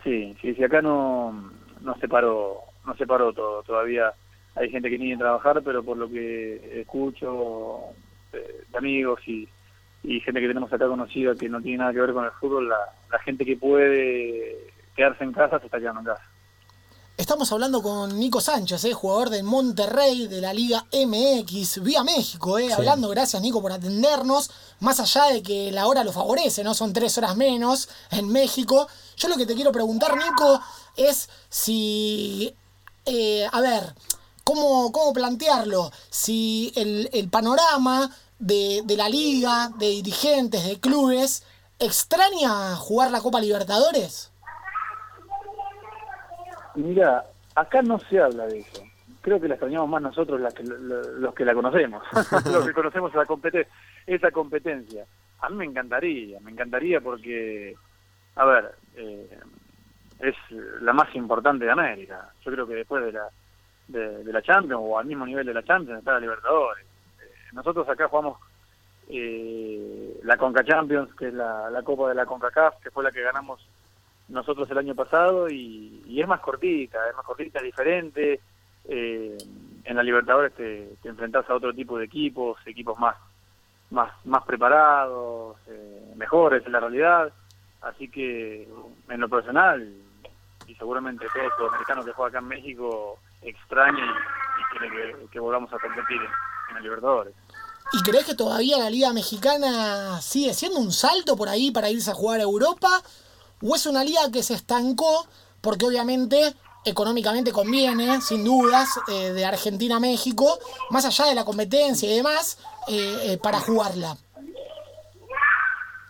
Sí, 0.04 0.36
sí, 0.42 0.54
sí, 0.54 0.64
acá 0.64 0.82
no, 0.82 1.52
no 1.82 1.96
se 2.00 2.08
paró, 2.08 2.60
no 2.86 2.96
se 2.96 3.08
paró 3.08 3.34
todo, 3.34 3.64
todavía 3.64 4.14
hay 4.56 4.70
gente 4.70 4.90
que 4.90 4.98
niega 4.98 5.20
trabajar, 5.20 5.62
pero 5.64 5.84
por 5.84 5.98
lo 5.98 6.10
que 6.10 6.82
escucho 6.82 7.80
de, 8.32 8.78
amigos 8.78 9.20
y, 9.28 9.48
y, 10.04 10.20
gente 10.20 10.42
que 10.42 10.48
tenemos 10.48 10.72
acá 10.72 10.88
conocida 10.88 11.36
que 11.36 11.50
no 11.50 11.62
tiene 11.62 11.80
nada 11.80 11.94
que 11.94 12.02
ver 12.02 12.14
con 12.14 12.26
el 12.26 12.32
fútbol, 12.32 12.70
la, 12.70 12.78
la 13.12 13.20
gente 13.20 13.46
que 13.46 13.56
puede 13.56 14.74
quedarse 14.96 15.24
en 15.24 15.32
casa 15.32 15.60
se 15.60 15.66
está 15.66 15.80
quedando 15.80 16.02
en 16.02 16.06
casa. 16.08 16.24
Estamos 17.16 17.52
hablando 17.52 17.84
con 17.84 18.18
Nico 18.20 18.42
Sánchez, 18.42 18.86
eh, 18.86 18.94
jugador 18.94 19.30
de 19.30 19.44
Monterrey 19.44 20.28
de 20.28 20.42
la 20.42 20.52
Liga 20.52 20.88
MX, 20.92 21.84
vía 21.84 22.04
México, 22.04 22.58
eh, 22.58 22.74
hablando, 22.74 23.08
gracias 23.10 23.40
Nico 23.40 23.62
por 23.62 23.72
atendernos, 23.72 24.50
más 24.80 25.00
allá 25.00 25.26
de 25.26 25.44
que 25.44 25.72
la 25.72 25.86
hora 25.86 26.04
lo 26.04 26.12
favorece, 26.12 26.64
¿no? 26.64 26.74
Son 26.74 26.92
tres 26.92 27.16
horas 27.20 27.38
menos 27.38 27.88
en 28.10 28.30
México. 28.30 28.88
Yo 29.18 29.30
lo 29.30 29.38
que 29.38 29.46
te 29.46 29.56
quiero 29.56 29.72
preguntar, 29.72 30.16
Nico, 30.16 30.62
es 30.96 31.30
si, 31.50 32.56
eh, 33.06 33.48
a 33.52 33.62
ver, 33.62 33.94
¿cómo, 34.44 34.92
cómo 34.92 35.14
plantearlo? 35.14 35.92
Si 36.10 36.72
el, 36.76 37.10
el 37.14 37.30
panorama 37.30 38.10
de, 38.40 38.82
de 38.86 38.98
la 38.98 39.10
liga, 39.10 39.70
de 39.78 39.88
dirigentes, 39.88 40.66
de 40.66 40.80
clubes, 40.80 41.46
extraña 41.80 42.76
jugar 42.76 43.12
la 43.12 43.22
Copa 43.22 43.40
Libertadores. 43.40 44.32
Mira, 46.76 47.26
acá 47.56 47.82
no 47.82 48.00
se 48.00 48.20
habla 48.20 48.48
de 48.48 48.60
eso. 48.60 48.84
Creo 49.22 49.40
que 49.40 49.48
la 49.48 49.56
extrañamos 49.56 49.90
más 49.90 50.02
nosotros 50.02 50.42
las 50.42 50.54
que, 50.54 50.64
los 50.64 51.34
que 51.34 51.46
la 51.46 51.54
conocemos, 51.54 52.04
los 52.52 52.66
que 52.66 52.74
conocemos 52.74 53.12
esa, 53.12 53.26
competen 53.26 53.66
esa 54.06 54.32
competencia. 54.32 55.06
A 55.40 55.50
mí 55.50 55.58
me 55.58 55.66
encantaría, 55.66 56.40
me 56.40 56.52
encantaría 56.52 57.00
porque, 57.00 57.76
a 58.36 58.46
ver, 58.46 58.76
eh, 58.96 59.40
es 60.20 60.36
la 60.82 60.94
más 60.94 61.14
importante 61.16 61.66
de 61.66 61.72
América. 61.72 62.30
Yo 62.44 62.52
creo 62.52 62.68
que 62.68 62.76
después 62.76 63.04
de 63.04 63.12
la, 63.12 63.28
de, 63.88 64.32
la 64.32 64.42
Champions 64.42 64.82
o 64.84 64.98
al 64.98 65.06
mismo 65.06 65.26
nivel 65.26 65.46
de 65.46 65.54
la 65.54 65.64
Champions 65.64 66.00
está 66.00 66.14
la 66.14 66.20
Libertadores. 66.20 66.86
Eh, 67.20 67.32
nosotros 67.54 67.88
acá 67.90 68.08
jugamos 68.08 68.38
eh, 69.10 70.20
la 70.24 70.38
Conca 70.38 70.64
Champions, 70.64 71.14
que 71.16 71.28
es 71.28 71.34
la, 71.34 71.82
Copa 71.84 72.10
de 72.10 72.16
la 72.16 72.26
CONCACAF, 72.26 72.82
que 72.82 72.92
fue 72.92 73.04
la 73.04 73.12
que 73.12 73.22
ganamos 73.22 73.66
nosotros 74.30 74.70
el 74.72 74.78
año 74.78 74.96
pasado 74.96 75.50
y, 75.50 76.04
y, 76.08 76.22
es 76.22 76.28
más 76.28 76.40
cortita, 76.40 77.10
es 77.10 77.16
más 77.16 77.26
cortita, 77.26 77.62
diferente. 77.62 78.40
Eh, 78.86 79.38
en 79.84 79.96
la 79.96 80.04
Libertadores 80.04 80.54
te, 80.54 80.96
te, 81.02 81.10
enfrentás 81.10 81.50
a 81.50 81.56
otro 81.56 81.74
tipo 81.74 81.98
de 81.98 82.06
equipos, 82.06 82.58
equipos 82.66 82.98
más 82.98 83.16
más 83.92 84.12
más 84.26 84.44
preparados, 84.44 85.58
eh, 85.68 86.14
mejores 86.16 86.66
en 86.66 86.72
la 86.72 86.80
realidad. 86.80 87.32
Así 87.84 88.10
que 88.10 88.68
en 89.10 89.20
lo 89.20 89.30
personal, 89.30 89.94
y 90.68 90.76
seguramente 90.76 91.26
todo 91.34 91.58
sudamericano 91.58 92.04
que 92.04 92.14
juega 92.14 92.30
acá 92.30 92.40
en 92.40 92.48
México 92.48 93.20
extraña 93.42 94.06
y, 94.06 94.78
quiere 94.78 94.90
que, 94.90 95.28
que, 95.30 95.40
volvamos 95.40 95.72
a 95.74 95.80
competir 95.80 96.22
en, 96.70 96.76
la 96.76 96.82
Libertadores. 96.82 97.34
¿Y 97.92 98.02
crees 98.02 98.26
que 98.26 98.36
todavía 98.36 98.78
la 98.78 98.90
Liga 98.90 99.12
Mexicana 99.14 100.22
sigue 100.22 100.54
siendo 100.54 100.80
un 100.80 100.92
salto 100.92 101.36
por 101.36 101.50
ahí 101.50 101.72
para 101.72 101.90
irse 101.90 102.12
a 102.12 102.16
jugar 102.16 102.40
a 102.40 102.44
Europa? 102.44 102.90
¿O 103.62 103.76
es 103.76 103.86
una 103.86 104.04
liga 104.04 104.22
que 104.32 104.44
se 104.44 104.54
estancó 104.54 105.28
porque 105.62 105.86
obviamente 105.86 106.56
económicamente 106.86 107.52
conviene, 107.52 108.20
sin 108.22 108.44
dudas, 108.44 109.00
eh, 109.08 109.32
de 109.32 109.46
Argentina 109.46 109.98
a 109.98 110.00
México, 110.00 110.60
más 110.90 111.06
allá 111.06 111.26
de 111.26 111.36
la 111.36 111.46
competencia 111.46 112.10
y 112.10 112.16
demás, 112.18 112.58
eh, 112.88 113.34
eh, 113.34 113.38
para 113.42 113.60
jugarla? 113.60 114.18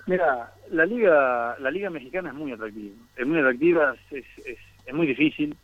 Mira, 0.05 0.52
la 0.71 0.85
liga 0.85 1.55
la 1.59 1.71
liga 1.71 1.89
mexicana 1.89 2.29
es 2.29 2.35
muy 2.35 2.51
atractiva, 2.51 2.95
es 3.15 3.27
muy 3.27 3.39
atractiva, 3.39 3.95
es, 4.11 4.25
es, 4.45 4.93
muy 4.93 5.07
difícil, 5.07 5.55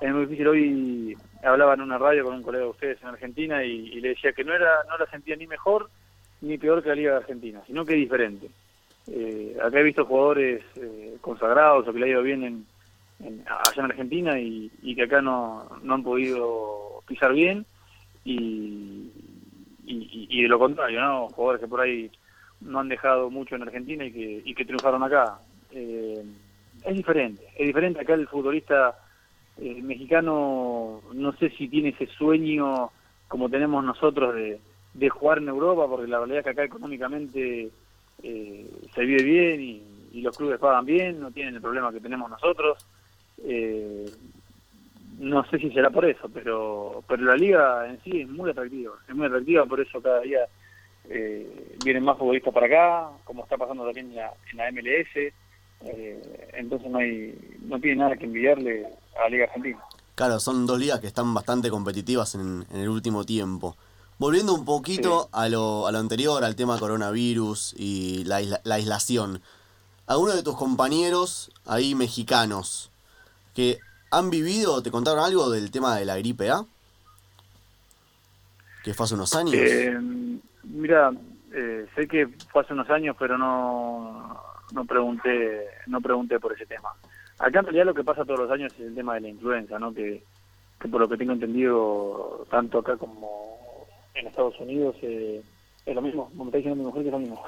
es 0.00 0.12
muy 0.12 0.22
difícil. 0.22 0.48
Hoy 0.48 1.16
hablaba 1.42 1.74
en 1.74 1.82
una 1.82 1.98
radio 1.98 2.24
con 2.24 2.34
un 2.34 2.42
colega 2.42 2.64
de 2.64 2.70
ustedes 2.70 3.02
en 3.02 3.08
Argentina 3.08 3.64
y, 3.64 4.00
le 4.00 4.10
decía 4.10 4.32
que 4.32 4.44
no 4.44 4.54
era 4.54 4.84
no 4.88 4.98
la 4.98 5.06
sentía 5.10 5.36
ni 5.36 5.46
mejor 5.46 5.90
ni 6.40 6.56
peor 6.56 6.82
que 6.82 6.88
la 6.88 6.94
Liga 6.94 7.16
Argentina, 7.16 7.60
sino 7.66 7.84
que 7.84 7.94
diferente. 7.94 8.48
Eh, 9.08 9.56
acá 9.62 9.80
he 9.80 9.82
visto 9.82 10.06
jugadores 10.06 10.62
eh, 10.76 11.16
consagrados 11.20 11.86
o 11.86 11.92
que 11.92 11.98
le 11.98 12.06
ha 12.06 12.10
ido 12.10 12.22
bien 12.22 12.44
en, 12.44 12.66
en, 13.24 13.44
allá 13.46 13.76
en 13.76 13.84
Argentina 13.84 14.38
y, 14.38 14.70
y, 14.82 14.94
que 14.94 15.02
acá 15.02 15.20
no, 15.20 15.68
no 15.82 15.94
han 15.94 16.02
podido 16.02 17.02
pisar 17.06 17.32
bien 17.32 17.66
y, 18.24 19.10
y, 19.84 20.28
y, 20.30 20.42
de 20.42 20.48
lo 20.48 20.58
contrario, 20.58 21.00
¿no? 21.00 21.28
Jugadores 21.28 21.60
que 21.60 21.68
por 21.68 21.80
ahí 21.80 22.10
no 22.60 22.80
han 22.80 22.88
dejado 22.88 23.30
mucho 23.30 23.56
en 23.56 23.62
Argentina 23.62 24.04
y 24.04 24.12
que, 24.12 24.42
y 24.44 24.54
que 24.54 24.64
triunfaron 24.64 25.02
acá. 25.02 25.38
Eh, 25.72 26.24
es 26.84 26.96
diferente, 26.96 27.44
es 27.56 27.66
diferente 27.66 28.00
acá 28.00 28.14
el 28.14 28.26
futbolista 28.26 28.96
eh, 29.58 29.80
mexicano 29.82 31.02
no 31.12 31.32
sé 31.32 31.50
si 31.50 31.68
tiene 31.68 31.90
ese 31.90 32.06
sueño 32.06 32.90
como 33.28 33.48
tenemos 33.48 33.84
nosotros 33.84 34.34
de, 34.34 34.58
de 34.94 35.08
jugar 35.08 35.38
en 35.38 35.48
Europa, 35.48 35.86
porque 35.88 36.08
la 36.08 36.18
realidad 36.18 36.40
es 36.40 36.44
que 36.44 36.50
acá 36.50 36.64
económicamente 36.64 37.70
eh, 38.22 38.70
se 38.94 39.04
vive 39.04 39.22
bien 39.22 39.60
y, 39.60 39.82
y, 40.12 40.22
los 40.22 40.36
clubes 40.36 40.58
pagan 40.58 40.84
bien, 40.84 41.20
no 41.20 41.30
tienen 41.30 41.54
el 41.54 41.60
problema 41.60 41.92
que 41.92 42.00
tenemos 42.00 42.28
nosotros. 42.28 42.84
Eh, 43.44 44.06
no 45.18 45.44
sé 45.44 45.58
si 45.58 45.70
será 45.70 45.90
por 45.90 46.06
eso, 46.06 46.28
pero 46.32 47.04
pero 47.06 47.24
la 47.24 47.36
liga 47.36 47.86
en 47.88 48.00
sí 48.02 48.22
es 48.22 48.28
muy 48.28 48.50
atractiva, 48.50 48.94
es 49.08 49.14
muy 49.14 49.26
atractiva, 49.26 49.66
por 49.66 49.80
eso 49.80 50.00
cada 50.00 50.20
día 50.20 50.40
eh, 51.10 51.76
vienen 51.84 52.04
más 52.04 52.16
futbolistas 52.16 52.54
para 52.54 52.66
acá, 52.66 53.10
como 53.24 53.42
está 53.42 53.56
pasando 53.56 53.84
también 53.84 54.10
en 54.10 54.16
la, 54.16 54.32
en 54.50 54.56
la 54.56 54.70
MLS. 54.70 55.32
Eh, 55.82 56.50
entonces 56.52 56.90
no 56.90 56.98
hay 56.98 57.34
no 57.62 57.80
tiene 57.80 57.96
nada 57.96 58.16
que 58.16 58.26
envidiarle 58.26 58.86
a 59.18 59.22
la 59.22 59.28
Liga 59.28 59.44
Argentina. 59.44 59.78
Claro, 60.14 60.38
son 60.38 60.66
dos 60.66 60.78
ligas 60.78 61.00
que 61.00 61.06
están 61.06 61.32
bastante 61.34 61.70
competitivas 61.70 62.34
en, 62.34 62.64
en 62.70 62.80
el 62.80 62.88
último 62.88 63.24
tiempo. 63.24 63.76
Volviendo 64.18 64.54
un 64.54 64.66
poquito 64.66 65.22
sí. 65.22 65.28
a, 65.32 65.48
lo, 65.48 65.86
a 65.86 65.92
lo 65.92 65.98
anterior, 65.98 66.44
al 66.44 66.54
tema 66.54 66.78
coronavirus 66.78 67.74
y 67.76 68.24
la, 68.24 68.42
isla, 68.42 68.60
la 68.64 68.74
aislación. 68.74 69.40
¿Alguno 70.06 70.34
de 70.34 70.42
tus 70.42 70.56
compañeros 70.56 71.50
ahí 71.64 71.94
mexicanos 71.94 72.90
que 73.54 73.78
han 74.10 74.28
vivido, 74.28 74.82
te 74.82 74.90
contaron 74.90 75.24
algo 75.24 75.50
del 75.50 75.70
tema 75.70 75.96
de 75.96 76.04
la 76.04 76.18
gripe 76.18 76.50
A? 76.50 76.66
Que 78.84 78.92
fue 78.92 79.04
hace 79.04 79.14
unos 79.14 79.34
años. 79.34 79.54
Eh, 79.54 79.96
mira, 80.72 81.12
eh, 81.52 81.86
sé 81.94 82.06
que 82.06 82.28
fue 82.50 82.62
hace 82.62 82.72
unos 82.72 82.88
años, 82.90 83.16
pero 83.18 83.36
no, 83.36 84.40
no 84.72 84.84
pregunté 84.84 85.68
no 85.86 86.00
pregunté 86.00 86.38
por 86.38 86.52
ese 86.52 86.66
tema. 86.66 86.90
Acá 87.38 87.60
en 87.60 87.64
realidad 87.66 87.86
lo 87.86 87.94
que 87.94 88.04
pasa 88.04 88.24
todos 88.24 88.40
los 88.40 88.50
años 88.50 88.72
es 88.74 88.80
el 88.80 88.94
tema 88.94 89.14
de 89.14 89.22
la 89.22 89.28
influenza, 89.28 89.78
¿no? 89.78 89.92
Que, 89.92 90.22
que 90.78 90.88
por 90.88 91.00
lo 91.00 91.08
que 91.08 91.16
tengo 91.16 91.32
entendido, 91.32 92.46
tanto 92.50 92.78
acá 92.78 92.96
como 92.96 93.86
en 94.14 94.26
Estados 94.26 94.58
Unidos, 94.60 94.96
eh, 95.02 95.42
es 95.86 95.94
lo 95.94 96.02
mismo. 96.02 96.30
Me 96.34 96.44
está 96.44 96.58
diciendo 96.58 96.76
mi 96.76 96.86
mujer 96.86 97.02
que 97.02 97.08
es 97.08 97.12
lo 97.12 97.18
mismo. 97.18 97.42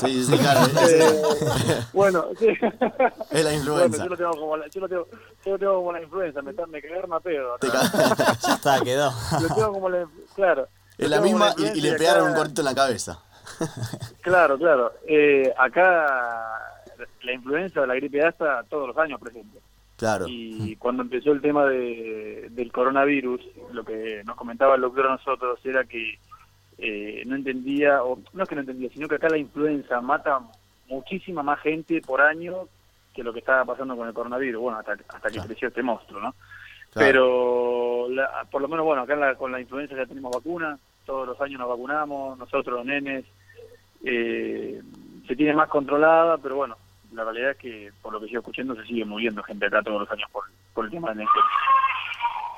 sí, 0.00 0.24
sí, 0.24 0.38
claro. 0.38 0.60
eh, 0.88 1.82
bueno, 1.92 2.26
sí. 2.38 2.46
Es 3.30 3.44
la 3.44 3.54
influenza. 3.54 3.88
Bueno, 3.88 4.04
yo, 4.04 4.08
lo 4.08 4.16
tengo 4.16 4.30
como 4.30 4.56
la, 4.56 4.68
yo, 4.68 4.80
lo 4.80 4.88
tengo, 4.88 5.06
yo 5.44 5.52
lo 5.52 5.58
tengo 5.58 5.74
como 5.74 5.92
la 5.92 6.02
influenza, 6.02 6.42
me, 6.42 6.52
me 6.52 6.82
cagaron 6.82 7.12
a 7.12 7.20
pedo. 7.20 7.58
¿no? 7.60 7.68
ya 8.46 8.54
está, 8.54 8.80
quedó. 8.80 9.10
Lo 9.42 9.54
tengo 9.54 9.72
como 9.72 9.88
la, 9.88 10.08
claro. 10.34 10.68
Es 10.98 11.08
la 11.08 11.20
misma 11.20 11.54
y, 11.56 11.78
y, 11.78 11.80
le 11.80 11.94
pegaron 11.94 12.24
acá, 12.24 12.30
un 12.30 12.36
cortito 12.36 12.60
en 12.60 12.64
la 12.64 12.74
cabeza. 12.74 13.18
claro, 14.20 14.58
claro. 14.58 14.92
Eh, 15.06 15.52
acá 15.56 16.58
la 17.22 17.32
influenza 17.32 17.86
la 17.86 17.94
gripe 17.94 18.22
A 18.22 18.28
está 18.28 18.62
todos 18.64 18.88
los 18.88 18.98
años 18.98 19.20
presente. 19.20 19.58
Claro. 19.96 20.26
Y 20.28 20.76
cuando 20.76 21.02
empezó 21.02 21.32
el 21.32 21.40
tema 21.40 21.66
de, 21.66 22.48
del 22.50 22.70
coronavirus, 22.70 23.40
lo 23.72 23.84
que 23.84 24.22
nos 24.24 24.36
comentaba 24.36 24.76
el 24.76 24.80
doctor 24.80 25.06
a 25.06 25.16
nosotros 25.16 25.58
era 25.64 25.84
que 25.84 26.18
eh, 26.78 27.24
no 27.26 27.34
entendía, 27.34 28.04
o 28.04 28.20
no 28.32 28.42
es 28.42 28.48
que 28.48 28.54
no 28.54 28.60
entendía, 28.60 28.90
sino 28.90 29.08
que 29.08 29.16
acá 29.16 29.28
la 29.28 29.38
influenza 29.38 30.00
mata 30.00 30.40
muchísima 30.88 31.42
más 31.42 31.60
gente 31.60 32.00
por 32.00 32.20
año 32.20 32.68
que 33.12 33.24
lo 33.24 33.32
que 33.32 33.40
estaba 33.40 33.64
pasando 33.64 33.96
con 33.96 34.06
el 34.06 34.14
coronavirus, 34.14 34.62
bueno, 34.62 34.78
hasta, 34.78 34.92
hasta 34.92 35.28
que 35.28 35.34
claro. 35.34 35.48
creció 35.48 35.68
este 35.68 35.82
monstruo, 35.82 36.20
¿no? 36.20 36.34
Claro. 36.98 37.12
Pero 37.12 38.08
la, 38.10 38.44
por 38.50 38.60
lo 38.62 38.68
menos, 38.68 38.84
bueno, 38.84 39.02
acá 39.02 39.16
la, 39.16 39.34
con 39.36 39.52
la 39.52 39.60
influenza 39.60 39.96
ya 39.96 40.06
tenemos 40.06 40.34
vacuna, 40.34 40.78
todos 41.06 41.26
los 41.26 41.40
años 41.40 41.58
nos 41.58 41.68
vacunamos, 41.68 42.38
nosotros 42.38 42.78
los 42.78 42.84
nenes, 42.84 43.24
eh, 44.04 44.82
se 45.26 45.36
tiene 45.36 45.54
más 45.54 45.68
controlada, 45.68 46.38
pero 46.38 46.56
bueno, 46.56 46.76
la 47.12 47.24
realidad 47.24 47.52
es 47.52 47.56
que 47.56 47.92
por 48.02 48.12
lo 48.12 48.20
que 48.20 48.26
sigo 48.26 48.40
escuchando 48.40 48.74
se 48.74 48.84
sigue 48.84 49.04
muriendo 49.04 49.42
gente 49.42 49.66
acá 49.66 49.82
todos 49.82 50.00
los 50.00 50.10
años 50.10 50.28
por, 50.30 50.44
por 50.74 50.84
el 50.84 50.90
tema 50.90 51.10
de 51.10 51.16
la 51.16 51.22
influenza. 51.22 51.50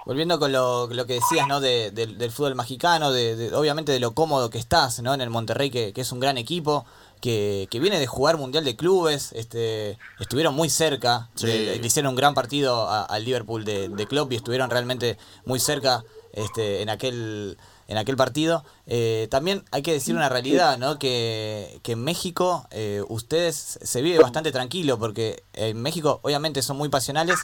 Volviendo 0.07 0.39
con 0.39 0.51
lo, 0.51 0.89
lo 0.89 1.07
que 1.07 1.15
decías, 1.15 1.47
¿no? 1.47 1.61
De, 1.61 1.91
de, 1.91 2.07
del 2.07 2.31
fútbol 2.31 2.55
mexicano, 2.55 3.13
de, 3.13 3.37
de, 3.37 3.55
obviamente 3.55 3.93
de 3.93 4.01
lo 4.01 4.13
cómodo 4.13 4.49
que 4.51 4.59
estás, 4.59 5.03
¿no? 5.03 5.13
En 5.13 5.21
el 5.21 5.31
Monterrey, 5.31 5.71
que, 5.71 5.93
que 5.93 6.01
es 6.01 6.11
un 6.11 6.21
gran 6.21 6.39
equipo, 6.39 6.87
que, 7.21 7.69
que, 7.71 7.81
viene 7.81 7.99
de 7.99 8.07
jugar 8.07 8.37
Mundial 8.37 8.65
de 8.65 8.77
Clubes, 8.77 9.33
este, 9.33 9.99
estuvieron 10.19 10.55
muy 10.55 10.71
cerca, 10.71 11.29
sí. 11.35 11.47
le, 11.47 11.77
le, 11.77 11.87
hicieron 11.87 12.11
un 12.11 12.17
gran 12.17 12.35
partido 12.35 12.89
al 12.91 13.25
Liverpool 13.25 13.65
de, 13.65 13.89
de 13.89 14.07
Klopp 14.07 14.33
y 14.33 14.37
estuvieron 14.37 14.71
realmente 14.71 15.19
muy 15.45 15.61
cerca 15.61 16.05
este, 16.33 16.83
en 16.83 16.89
aquel 16.89 17.59
en 17.91 17.99
aquel 17.99 18.17
partido. 18.17 18.65
Eh, 18.87 19.27
también 19.33 19.65
hay 19.73 19.83
que 19.83 19.93
decir 19.93 20.15
una 20.15 20.29
realidad, 20.29 20.79
¿no? 20.79 20.97
Que, 20.99 21.81
que 21.83 21.93
en 21.93 22.05
México 22.05 22.67
eh, 22.71 23.03
ustedes 23.09 23.81
se 23.83 24.01
vive 24.01 24.21
bastante 24.21 24.53
tranquilo, 24.53 24.97
porque 24.97 25.43
en 25.55 25.83
México 25.83 26.21
obviamente 26.23 26.63
son 26.63 26.77
muy 26.79 26.89
pasionales, 26.89 27.41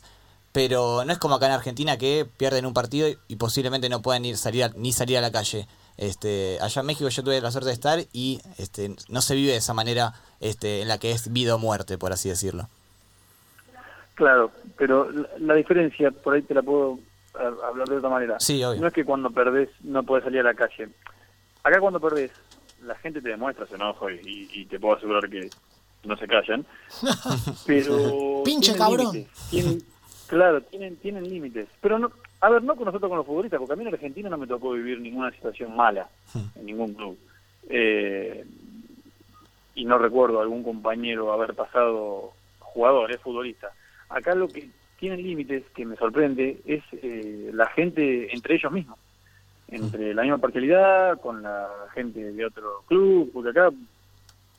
pero 0.53 1.05
no 1.05 1.13
es 1.13 1.19
como 1.19 1.35
acá 1.35 1.47
en 1.47 1.53
Argentina 1.53 1.99
que 1.99 2.29
pierden 2.37 2.65
un 2.65 2.75
partido 2.75 3.09
y, 3.09 3.19
y 3.27 3.37
posiblemente 3.37 3.89
no 3.89 4.03
pueden 4.03 4.25
ir 4.25 4.39
salir 4.39 4.63
a, 4.63 4.69
ni 4.69 4.93
salir 4.93 5.19
a 5.19 5.21
la 5.21 5.33
calle. 5.33 5.67
Este, 5.99 6.59
allá 6.61 6.81
en 6.81 6.87
México 6.87 7.09
yo 7.09 7.23
tuve 7.25 7.41
la 7.41 7.51
suerte 7.51 7.69
de 7.69 7.75
estar 7.75 7.99
y 8.13 8.41
este, 8.59 8.95
no 9.09 9.23
se 9.23 9.35
vive 9.35 9.53
de 9.53 9.59
esa 9.59 9.73
manera 9.75 10.13
este, 10.41 10.83
en 10.83 10.89
la 10.89 10.99
que 10.99 11.11
es 11.13 11.33
vida 11.33 11.55
o 11.55 11.59
muerte, 11.59 11.97
por 11.99 12.13
así 12.13 12.29
decirlo. 12.29 12.69
Claro, 14.15 14.51
pero 14.79 15.11
la, 15.11 15.29
la 15.39 15.55
diferencia, 15.55 16.11
por 16.11 16.35
ahí 16.35 16.43
te 16.43 16.55
la 16.55 16.63
puedo 16.63 16.99
hablar 17.65 17.87
de 17.89 17.97
otra 17.97 18.09
manera. 18.11 18.41
Sí, 18.41 18.63
obvio. 18.65 18.81
No 18.81 18.87
es 18.89 18.95
que 18.95 19.05
cuando 19.05 19.31
perdés 19.31 19.69
no 19.83 20.03
podés 20.05 20.25
salir 20.25 20.41
a 20.41 20.45
la 20.45 20.55
calle. 20.55 20.89
Acá 21.63 21.81
cuando 21.81 22.01
perdés, 22.01 22.31
la 22.83 22.95
gente 22.97 23.21
te 23.21 23.29
demuestra 23.29 23.67
su 23.67 23.75
enojo 23.75 24.09
y, 24.11 24.15
y- 24.25 24.61
y 24.63 24.67
te 24.67 24.79
puedo 24.81 24.97
asegurar 24.97 25.29
que 25.29 25.51
no 26.05 26.17
se 26.17 26.27
callan. 26.27 26.65
Pero 27.67 28.43
Pinche 28.45 28.75
cabrón. 28.77 29.13
límites, 29.13 29.49
tienen- 29.51 29.83
claro, 30.29 30.63
tienen 30.63 30.97
tienen 30.97 31.29
límites. 31.29 31.69
Pero 31.81 31.99
no, 31.99 32.11
a 32.41 32.51
ver, 32.51 32.63
no 32.63 32.77
con 32.77 32.85
nosotros 32.87 33.09
con 33.09 33.19
los 33.19 33.27
futbolistas, 33.27 33.59
porque 33.59 33.73
a 33.73 33.77
mí 33.77 33.83
en 33.87 33.93
Argentina 33.95 34.29
no 34.29 34.39
me 34.39 34.47
tocó 34.47 34.73
vivir 34.73 35.01
ninguna 35.01 35.31
situación 35.33 35.75
mala 35.75 36.09
en 36.57 36.67
ningún 36.67 36.95
club. 36.95 37.19
Eh, 37.69 38.45
y 39.75 39.85
no 39.85 39.99
recuerdo 39.99 40.41
algún 40.41 40.63
compañero 40.63 41.33
haber 41.33 41.55
pasado 41.55 42.33
jugador, 42.61 43.11
es 43.11 43.21
futbolista. 43.21 43.71
Acá 44.09 44.35
lo 44.35 44.49
que 44.49 44.69
tienen 44.99 45.23
límites 45.23 45.65
que 45.75 45.85
me 45.85 45.97
sorprende 45.97 46.61
es 46.65 46.83
eh, 46.93 47.51
la 47.53 47.67
gente 47.67 48.33
entre 48.33 48.55
ellos 48.55 48.73
mismos, 48.73 48.99
entre 49.69 50.15
la 50.15 50.23
misma 50.23 50.39
parcialidad 50.39 51.21
con 51.21 51.43
la 51.43 51.69
gente 51.95 52.33
de 52.33 52.47
otro 52.47 52.83
club, 52.87 53.31
porque 53.33 53.51
acá, 53.51 53.71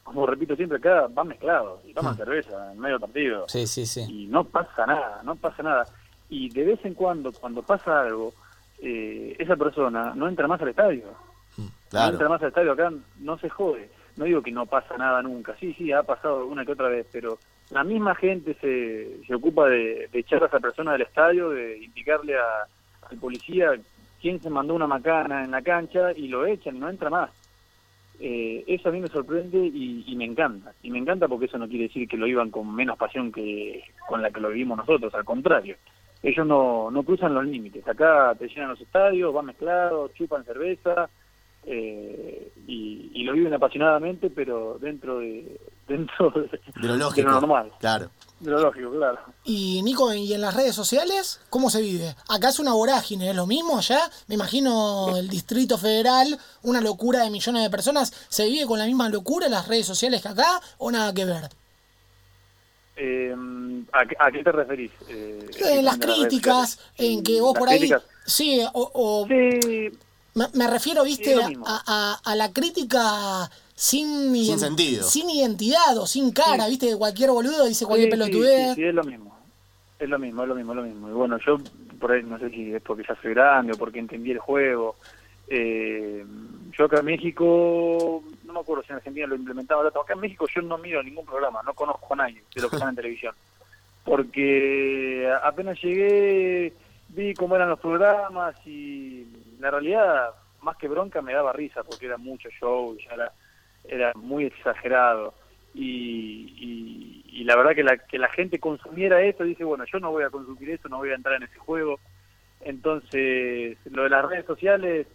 como 0.03 0.25
repito 0.27 0.55
siempre, 0.55 0.77
acá 0.77 1.07
van 1.09 1.29
mezclados 1.29 1.79
y 1.85 1.93
toman 1.93 2.15
cerveza 2.17 2.71
en 2.73 2.79
medio 2.79 2.99
partido 2.99 3.45
Sí, 3.47 3.65
sí, 3.65 3.85
sí. 3.85 4.01
y 4.07 4.27
no 4.27 4.43
pasa 4.43 4.85
nada, 4.85 5.21
no 5.23 5.35
pasa 5.35 5.63
nada. 5.63 5.85
Y 6.29 6.49
de 6.49 6.65
vez 6.65 6.79
en 6.85 6.93
cuando, 6.93 7.31
cuando 7.31 7.61
pasa 7.63 8.01
algo, 8.01 8.33
eh, 8.81 9.35
esa 9.39 9.55
persona 9.55 10.13
no 10.15 10.27
entra 10.27 10.47
más 10.47 10.61
al 10.61 10.69
estadio. 10.69 11.05
No 11.57 11.65
Claro. 11.89 12.11
entra 12.13 12.29
más 12.29 12.41
al 12.41 12.49
estadio, 12.49 12.71
acá 12.73 12.91
no 13.19 13.37
se 13.39 13.49
jode. 13.49 13.89
No 14.17 14.25
digo 14.25 14.41
que 14.41 14.51
no 14.51 14.65
pasa 14.65 14.97
nada 14.97 15.21
nunca, 15.21 15.55
sí, 15.59 15.73
sí, 15.77 15.91
ha 15.91 16.03
pasado 16.03 16.47
una 16.47 16.65
que 16.65 16.71
otra 16.71 16.89
vez, 16.89 17.05
pero 17.11 17.37
la 17.69 17.83
misma 17.83 18.15
gente 18.15 18.55
se, 18.59 19.25
se 19.25 19.35
ocupa 19.35 19.67
de, 19.69 20.09
de 20.11 20.19
echar 20.19 20.41
a 20.43 20.47
esa 20.47 20.59
persona 20.59 20.93
del 20.93 21.03
estadio, 21.03 21.49
de 21.51 21.77
indicarle 21.83 22.35
a, 22.35 22.65
al 23.09 23.17
policía 23.19 23.71
quién 24.19 24.41
se 24.41 24.49
mandó 24.49 24.73
una 24.73 24.87
macana 24.87 25.43
en 25.43 25.51
la 25.51 25.61
cancha 25.61 26.11
y 26.15 26.27
lo 26.29 26.45
echan, 26.47 26.79
no 26.79 26.89
entra 26.89 27.09
más. 27.11 27.29
Eh, 28.19 28.63
eso 28.65 28.89
a 28.89 28.91
mí 28.91 28.99
me 28.99 29.07
sorprende 29.07 29.59
y, 29.59 30.03
y 30.07 30.15
me 30.15 30.25
encanta. 30.25 30.73
Y 30.81 30.89
me 30.89 30.97
encanta 30.97 31.27
porque 31.27 31.45
eso 31.45 31.59
no 31.59 31.67
quiere 31.67 31.83
decir 31.83 32.07
que 32.07 32.17
lo 32.17 32.25
iban 32.25 32.49
con 32.49 32.73
menos 32.73 32.97
pasión 32.97 33.31
que 33.31 33.83
con 34.07 34.23
la 34.23 34.31
que 34.31 34.39
lo 34.41 34.49
vivimos 34.49 34.77
nosotros, 34.79 35.13
al 35.13 35.23
contrario. 35.23 35.75
Ellos 36.23 36.45
no, 36.47 36.89
no 36.91 37.03
cruzan 37.03 37.33
los 37.33 37.45
límites. 37.45 37.87
Acá 37.87 38.35
te 38.37 38.47
llenan 38.47 38.69
los 38.69 38.81
estadios, 38.81 39.33
van 39.33 39.45
mezclados, 39.45 40.11
chupan 40.15 40.43
cerveza 40.45 41.09
eh, 41.65 42.51
y, 42.67 43.11
y 43.13 43.23
lo 43.23 43.33
viven 43.33 43.53
apasionadamente, 43.53 44.29
pero 44.29 44.77
dentro 44.79 45.19
de 45.19 45.59
dentro 45.87 46.29
de, 46.31 46.47
De 46.81 46.87
lo 46.87 46.95
lógico. 46.97 47.29
normal, 47.29 47.71
Claro. 47.79 48.09
de 48.41 48.51
lo 48.51 48.59
lógico, 48.59 48.91
claro. 48.91 49.19
Y 49.45 49.81
Nico, 49.83 50.13
¿y 50.13 50.33
en 50.33 50.41
las 50.41 50.53
redes 50.53 50.75
sociales 50.75 51.39
cómo 51.49 51.69
se 51.69 51.81
vive? 51.81 52.13
Acá 52.29 52.49
es 52.49 52.59
una 52.59 52.73
vorágine, 52.73 53.29
¿es 53.29 53.35
lo 53.35 53.45
mismo 53.47 53.77
allá? 53.77 53.99
Me 54.27 54.35
imagino 54.35 55.15
el 55.17 55.29
Distrito 55.29 55.77
Federal, 55.77 56.37
una 56.63 56.81
locura 56.81 57.23
de 57.23 57.29
millones 57.29 57.63
de 57.63 57.69
personas. 57.69 58.11
¿Se 58.29 58.45
vive 58.45 58.65
con 58.65 58.79
la 58.79 58.85
misma 58.85 59.07
locura 59.09 59.45
en 59.45 59.53
las 59.53 59.67
redes 59.67 59.85
sociales 59.85 60.21
que 60.21 60.27
acá 60.29 60.59
o 60.77 60.91
nada 60.91 61.13
que 61.13 61.25
ver? 61.25 61.49
Eh, 62.97 63.35
¿a, 63.93 64.05
qué- 64.05 64.15
a 64.19 64.31
qué 64.31 64.43
te 64.43 64.51
referís? 64.51 64.91
Eh, 65.07 65.49
En 65.59 65.85
las 65.85 65.97
críticas, 65.99 66.79
en 66.97 67.23
que 67.23 67.39
vos 67.39 67.53
por 67.57 67.69
ahí... 67.69 67.77
críticas. 67.79 68.03
Sí, 68.25 68.59
o... 68.73 68.91
o- 68.93 69.27
Sí, 69.27 69.89
me, 70.33 70.45
me 70.53 70.67
refiero, 70.67 71.03
viste, 71.03 71.33
a, 71.35 71.49
a- 71.65 72.19
a 72.23 72.35
la 72.35 72.51
crítica 72.51 73.49
sin, 73.75 74.35
sentido. 74.57 75.03
sin 75.03 75.29
identidad 75.29 75.97
o 75.97 76.07
sin 76.07 76.31
cara, 76.31 76.65
Sí. 76.65 76.71
viste, 76.71 76.95
cualquier 76.97 77.29
boludo 77.31 77.65
dice 77.65 77.85
cualquier 77.85 78.09
Sí, 78.11 78.15
sí, 78.17 78.19
pelotudez. 78.23 78.69
Sí, 78.69 78.75
sí, 78.75 78.83
es 78.83 78.93
lo 78.95 79.03
mismo. 79.03 79.37
Es 79.99 80.09
lo 80.09 80.19
mismo, 80.19 80.43
es 80.43 80.49
lo 80.49 80.55
mismo, 80.55 80.71
es 80.73 80.75
lo 80.77 80.83
mismo. 80.83 81.09
Y 81.09 81.13
bueno, 81.13 81.37
yo 81.45 81.57
por 81.99 82.11
ahí 82.11 82.21
no 82.23 82.37
sé 82.39 82.49
si 82.49 82.73
es 82.73 82.81
porque 82.83 83.03
ya 83.07 83.15
soy 83.21 83.33
grande 83.33 83.73
o 83.73 83.77
porque 83.77 83.99
entendí 83.99 84.31
el 84.31 84.39
juego. 84.39 84.95
Eh, 85.47 86.23
yo 86.77 86.85
acá 86.85 86.99
en 86.99 87.05
México, 87.05 88.23
me 88.57 88.61
acuerdo 88.61 88.83
si 88.83 88.91
en 88.91 88.97
Argentina 88.97 89.27
lo 89.27 89.35
implementaba, 89.35 89.87
acá 89.87 90.13
en 90.13 90.19
México 90.19 90.45
yo 90.53 90.61
no 90.61 90.77
miro 90.77 91.01
ningún 91.03 91.25
programa, 91.25 91.61
no 91.63 91.73
conozco 91.73 92.13
a 92.13 92.17
nadie 92.17 92.43
de 92.53 92.61
los 92.61 92.69
que 92.69 92.77
están 92.77 92.89
en 92.89 92.95
televisión. 93.01 93.35
Porque 94.03 95.29
apenas 95.43 95.81
llegué, 95.81 96.73
vi 97.09 97.33
cómo 97.33 97.55
eran 97.55 97.69
los 97.69 97.79
programas 97.79 98.55
y 98.65 99.27
la 99.59 99.71
realidad, 99.71 100.31
más 100.61 100.77
que 100.77 100.87
bronca, 100.87 101.21
me 101.21 101.33
daba 101.33 101.53
risa 101.53 101.83
porque 101.83 102.05
era 102.05 102.17
mucho 102.17 102.49
show, 102.59 102.95
ya 102.97 103.13
era, 103.13 103.31
era 103.83 104.13
muy 104.15 104.45
exagerado. 104.45 105.33
Y, 105.73 106.53
y, 106.57 107.41
y 107.41 107.43
la 107.43 107.55
verdad 107.55 107.75
que 107.75 107.83
la, 107.83 107.97
que 107.97 108.17
la 108.17 108.29
gente 108.29 108.59
consumiera 108.59 109.21
eso, 109.21 109.43
dice, 109.43 109.63
bueno, 109.63 109.83
yo 109.91 109.99
no 109.99 110.11
voy 110.11 110.23
a 110.23 110.29
consumir 110.29 110.71
eso, 110.71 110.89
no 110.89 110.97
voy 110.97 111.09
a 111.09 111.15
entrar 111.15 111.35
en 111.35 111.43
ese 111.43 111.57
juego. 111.59 111.99
Entonces, 112.61 113.77
lo 113.91 114.03
de 114.03 114.09
las 114.09 114.25
redes 114.25 114.45
sociales, 114.45 115.07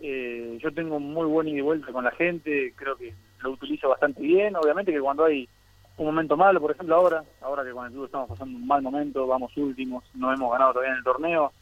eh, 0.00 0.58
yo 0.60 0.72
tengo 0.72 0.98
muy 1.00 1.26
buen 1.26 1.48
ida 1.48 1.58
y 1.58 1.62
vuelta 1.62 1.92
con 1.92 2.04
la 2.04 2.10
gente, 2.12 2.72
creo 2.76 2.96
que 2.96 3.12
lo 3.40 3.52
utilizo 3.52 3.88
bastante 3.88 4.20
bien. 4.22 4.56
Obviamente 4.56 4.92
que 4.92 5.00
cuando 5.00 5.24
hay 5.24 5.48
un 5.98 6.06
momento 6.06 6.36
malo, 6.36 6.60
por 6.60 6.70
ejemplo 6.72 6.94
ahora, 6.96 7.24
ahora 7.40 7.64
que 7.64 7.70
con 7.70 7.86
el 7.86 7.92
club 7.92 8.04
estamos 8.06 8.28
pasando 8.28 8.56
un 8.58 8.66
mal 8.66 8.82
momento, 8.82 9.26
vamos 9.26 9.56
últimos, 9.56 10.04
no 10.14 10.32
hemos 10.32 10.52
ganado 10.52 10.72
todavía 10.72 10.92
en 10.92 10.98
el 10.98 11.04
torneo, 11.04 11.52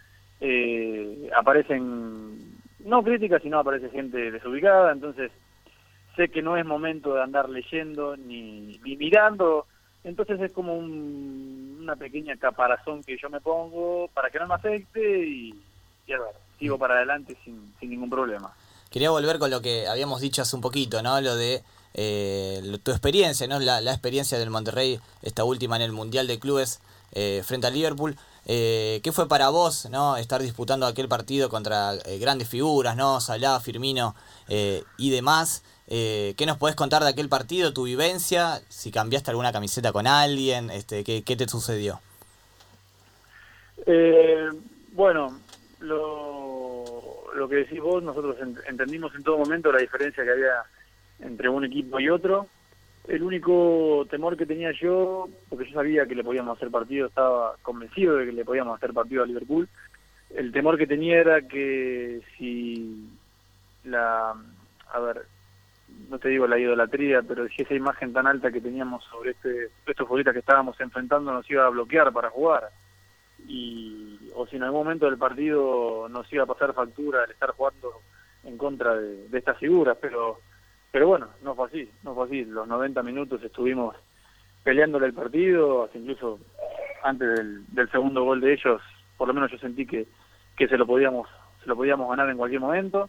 eh, 0.40 1.30
aparecen, 1.36 2.38
no 2.80 3.02
críticas, 3.02 3.42
sino 3.42 3.58
aparece 3.60 3.90
gente 3.90 4.30
desubicada, 4.32 4.92
entonces 4.92 5.30
sé 6.16 6.28
que 6.28 6.42
no 6.42 6.56
es 6.56 6.64
momento 6.64 7.14
de 7.14 7.22
andar 7.22 7.48
leyendo 7.48 8.16
ni, 8.16 8.78
ni 8.84 8.96
mirando, 8.96 9.66
entonces 10.02 10.40
es 10.40 10.52
como 10.52 10.76
un- 10.76 11.78
una 11.82 11.96
pequeña 11.96 12.36
caparazón 12.36 13.02
que 13.04 13.16
yo 13.16 13.28
me 13.30 13.40
pongo 13.40 14.08
para 14.14 14.30
que 14.30 14.38
no 14.38 14.46
me 14.46 14.54
afecte 14.54 15.26
y, 15.26 15.54
y 16.06 16.12
a 16.12 16.18
ver, 16.18 16.34
sigo 16.64 16.78
para 16.78 16.94
adelante 16.94 17.36
sin, 17.44 17.74
sin 17.78 17.90
ningún 17.90 18.08
problema. 18.08 18.54
Quería 18.90 19.10
volver 19.10 19.38
con 19.38 19.50
lo 19.50 19.60
que 19.60 19.86
habíamos 19.86 20.22
dicho 20.22 20.40
hace 20.40 20.56
un 20.56 20.62
poquito, 20.62 21.02
¿no? 21.02 21.20
Lo 21.20 21.36
de 21.36 21.62
eh, 21.92 22.78
tu 22.82 22.90
experiencia, 22.90 23.46
¿no? 23.46 23.58
La, 23.58 23.82
la 23.82 23.90
experiencia 23.90 24.38
del 24.38 24.48
Monterrey, 24.48 24.98
esta 25.20 25.44
última 25.44 25.76
en 25.76 25.82
el 25.82 25.92
Mundial 25.92 26.26
de 26.26 26.38
Clubes 26.38 26.80
eh, 27.12 27.42
frente 27.44 27.66
al 27.66 27.74
Liverpool. 27.74 28.16
Eh, 28.46 29.00
¿Qué 29.02 29.12
fue 29.12 29.28
para 29.28 29.50
vos, 29.50 29.90
¿no? 29.90 30.16
Estar 30.16 30.40
disputando 30.40 30.86
aquel 30.86 31.06
partido 31.06 31.50
contra 31.50 31.96
grandes 32.18 32.48
figuras, 32.48 32.96
¿no? 32.96 33.20
Salah, 33.20 33.60
Firmino 33.60 34.14
y 34.96 35.10
demás. 35.10 35.62
¿Qué 35.86 36.44
nos 36.46 36.56
podés 36.56 36.76
contar 36.76 37.02
de 37.02 37.10
aquel 37.10 37.28
partido, 37.28 37.74
tu 37.74 37.84
vivencia? 37.84 38.62
Si 38.70 38.90
cambiaste 38.90 39.30
alguna 39.30 39.52
camiseta 39.52 39.92
con 39.92 40.06
alguien, 40.06 40.70
este, 40.70 41.04
¿qué, 41.04 41.22
qué 41.22 41.36
te 41.36 41.46
sucedió? 41.46 42.00
Bueno, 44.92 45.40
lo, 45.80 46.33
lo 47.34 47.48
que 47.48 47.56
decís 47.56 47.80
vos, 47.80 48.02
nosotros 48.02 48.36
ent- 48.38 48.62
entendimos 48.68 49.14
en 49.14 49.22
todo 49.22 49.38
momento 49.38 49.72
la 49.72 49.78
diferencia 49.80 50.24
que 50.24 50.30
había 50.30 50.62
entre 51.20 51.48
un 51.48 51.64
equipo 51.64 51.98
y 52.00 52.08
otro. 52.08 52.46
El 53.06 53.22
único 53.22 54.06
temor 54.10 54.36
que 54.36 54.46
tenía 54.46 54.72
yo, 54.72 55.28
porque 55.50 55.66
yo 55.66 55.74
sabía 55.74 56.06
que 56.06 56.14
le 56.14 56.24
podíamos 56.24 56.56
hacer 56.56 56.70
partido, 56.70 57.06
estaba 57.06 57.54
convencido 57.62 58.16
de 58.16 58.26
que 58.26 58.32
le 58.32 58.44
podíamos 58.44 58.76
hacer 58.76 58.92
partido 58.94 59.22
a 59.22 59.26
Liverpool. 59.26 59.68
El 60.30 60.52
temor 60.52 60.78
que 60.78 60.86
tenía 60.86 61.18
era 61.20 61.42
que 61.42 62.22
si 62.38 63.08
la, 63.84 64.34
a 64.92 65.00
ver, 65.00 65.22
no 66.08 66.18
te 66.18 66.30
digo 66.30 66.46
la 66.46 66.58
idolatría, 66.58 67.20
pero 67.22 67.46
si 67.48 67.62
esa 67.62 67.74
imagen 67.74 68.12
tan 68.12 68.26
alta 68.26 68.50
que 68.50 68.60
teníamos 68.60 69.04
sobre 69.04 69.32
este, 69.32 69.68
estos 69.86 70.08
futbolistas 70.08 70.32
que 70.32 70.40
estábamos 70.40 70.80
enfrentando 70.80 71.30
nos 71.32 71.48
iba 71.50 71.66
a 71.66 71.70
bloquear 71.70 72.10
para 72.12 72.30
jugar 72.30 72.70
y 73.46 74.30
o 74.34 74.46
si 74.46 74.56
en 74.56 74.62
algún 74.64 74.84
momento 74.84 75.06
del 75.06 75.18
partido 75.18 76.08
nos 76.08 76.30
iba 76.32 76.42
a 76.44 76.46
pasar 76.46 76.72
factura 76.74 77.24
el 77.24 77.30
estar 77.32 77.50
jugando 77.52 77.92
en 78.44 78.58
contra 78.58 78.94
de, 78.96 79.26
estas 79.38 79.58
figuras, 79.58 79.96
pero 80.00 80.38
pero 80.90 81.08
bueno, 81.08 81.28
no 81.42 81.54
fue 81.56 81.66
así, 81.66 81.90
no 82.04 82.14
fue 82.14 82.26
así. 82.26 82.44
Los 82.44 82.68
90 82.68 83.02
minutos 83.02 83.42
estuvimos 83.42 83.96
peleándole 84.62 85.06
el 85.06 85.12
partido, 85.14 85.84
hasta 85.84 85.98
incluso 85.98 86.38
antes 87.02 87.28
del, 87.36 87.64
del 87.74 87.90
segundo 87.90 88.22
gol 88.24 88.40
de 88.40 88.52
ellos, 88.54 88.80
por 89.16 89.26
lo 89.28 89.34
menos 89.34 89.50
yo 89.50 89.58
sentí 89.58 89.86
que, 89.86 90.06
que 90.56 90.68
se 90.68 90.78
lo 90.78 90.86
podíamos 90.86 91.28
se 91.62 91.68
lo 91.68 91.76
podíamos 91.76 92.08
ganar 92.10 92.28
en 92.30 92.36
cualquier 92.36 92.60
momento, 92.60 93.08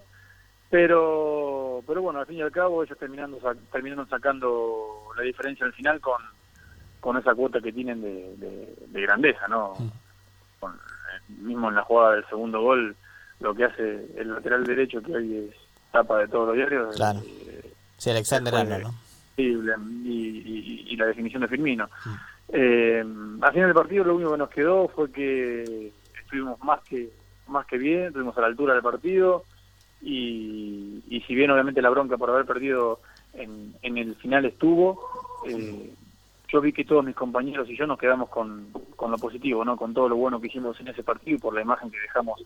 pero 0.69 1.81
pero 1.87 2.01
bueno, 2.01 2.19
al 2.19 2.25
fin 2.25 2.37
y 2.37 2.41
al 2.41 2.51
cabo 2.51 2.83
ellos 2.83 2.97
terminando 2.97 3.37
terminaron 3.71 4.09
sacando 4.09 5.09
la 5.15 5.23
diferencia 5.23 5.65
al 5.65 5.73
final 5.73 5.99
con 6.01 6.21
con 6.99 7.17
esa 7.17 7.35
cuota 7.35 7.61
que 7.61 7.71
tienen 7.71 8.01
de, 8.01 8.35
de- 8.37 8.75
de 8.87 9.01
grandeza, 9.01 9.47
¿no? 9.47 9.73
Con- 10.65 10.79
mismo 11.43 11.69
en 11.69 11.75
la 11.75 11.81
jugada 11.83 12.15
del 12.15 12.25
segundo 12.27 12.61
gol, 12.61 12.95
lo 13.39 13.55
que 13.55 13.65
hace 13.65 14.05
el 14.17 14.29
lateral 14.33 14.63
derecho, 14.65 15.01
que 15.01 15.15
hoy 15.15 15.35
es 15.49 15.55
tapa 15.91 16.19
de 16.19 16.27
todos 16.27 16.47
los 16.47 16.55
diarios, 16.55 16.95
Claro. 16.95 17.19
eh, 17.47 17.71
Sí, 17.97 18.09
Alexander 18.11 18.53
Arnold, 18.55 18.83
¿no? 18.83 18.93
y, 19.37 19.43
y- 19.43 20.85
y 20.89 20.95
la 20.97 21.05
definición 21.07 21.41
de 21.41 21.47
Firmino. 21.47 21.89
Eh, 22.49 22.99
al 23.41 23.51
final 23.53 23.67
del 23.69 23.73
partido 23.73 24.03
lo 24.03 24.15
único 24.15 24.31
que 24.33 24.37
nos 24.37 24.49
quedó 24.49 24.87
fue 24.89 25.11
que 25.11 25.91
estuvimos 26.21 26.59
más 26.63 26.81
que 26.83 27.09
más 27.47 27.65
que 27.67 27.77
bien, 27.77 28.05
estuvimos 28.07 28.37
a 28.37 28.41
la 28.41 28.47
altura 28.47 28.73
del 28.73 28.83
partido 28.83 29.45
y, 30.01 31.03
y 31.09 31.21
si 31.21 31.33
bien 31.35 31.51
obviamente 31.51 31.81
la 31.81 31.89
bronca 31.89 32.17
por 32.17 32.29
haber 32.29 32.45
perdido 32.45 32.99
en, 33.33 33.75
en 33.81 33.97
el 33.97 34.15
final 34.15 34.45
estuvo, 34.45 34.99
eh, 35.47 35.93
yo 36.55 36.61
vi 36.61 36.71
que 36.71 36.85
todos 36.85 37.03
mis 37.03 37.15
compañeros 37.15 37.69
y 37.69 37.77
yo 37.77 37.85
nos 37.85 37.99
quedamos 37.99 38.29
con, 38.29 38.71
con 38.95 39.11
lo 39.11 39.17
positivo, 39.17 39.65
¿no? 39.65 39.75
Con 39.75 39.93
todo 39.93 40.07
lo 40.07 40.15
bueno 40.15 40.39
que 40.39 40.47
hicimos 40.47 40.79
en 40.79 40.87
ese 40.87 41.03
partido 41.03 41.35
y 41.35 41.39
por 41.39 41.53
la 41.53 41.61
imagen 41.61 41.91
que 41.91 41.99
dejamos 41.99 42.41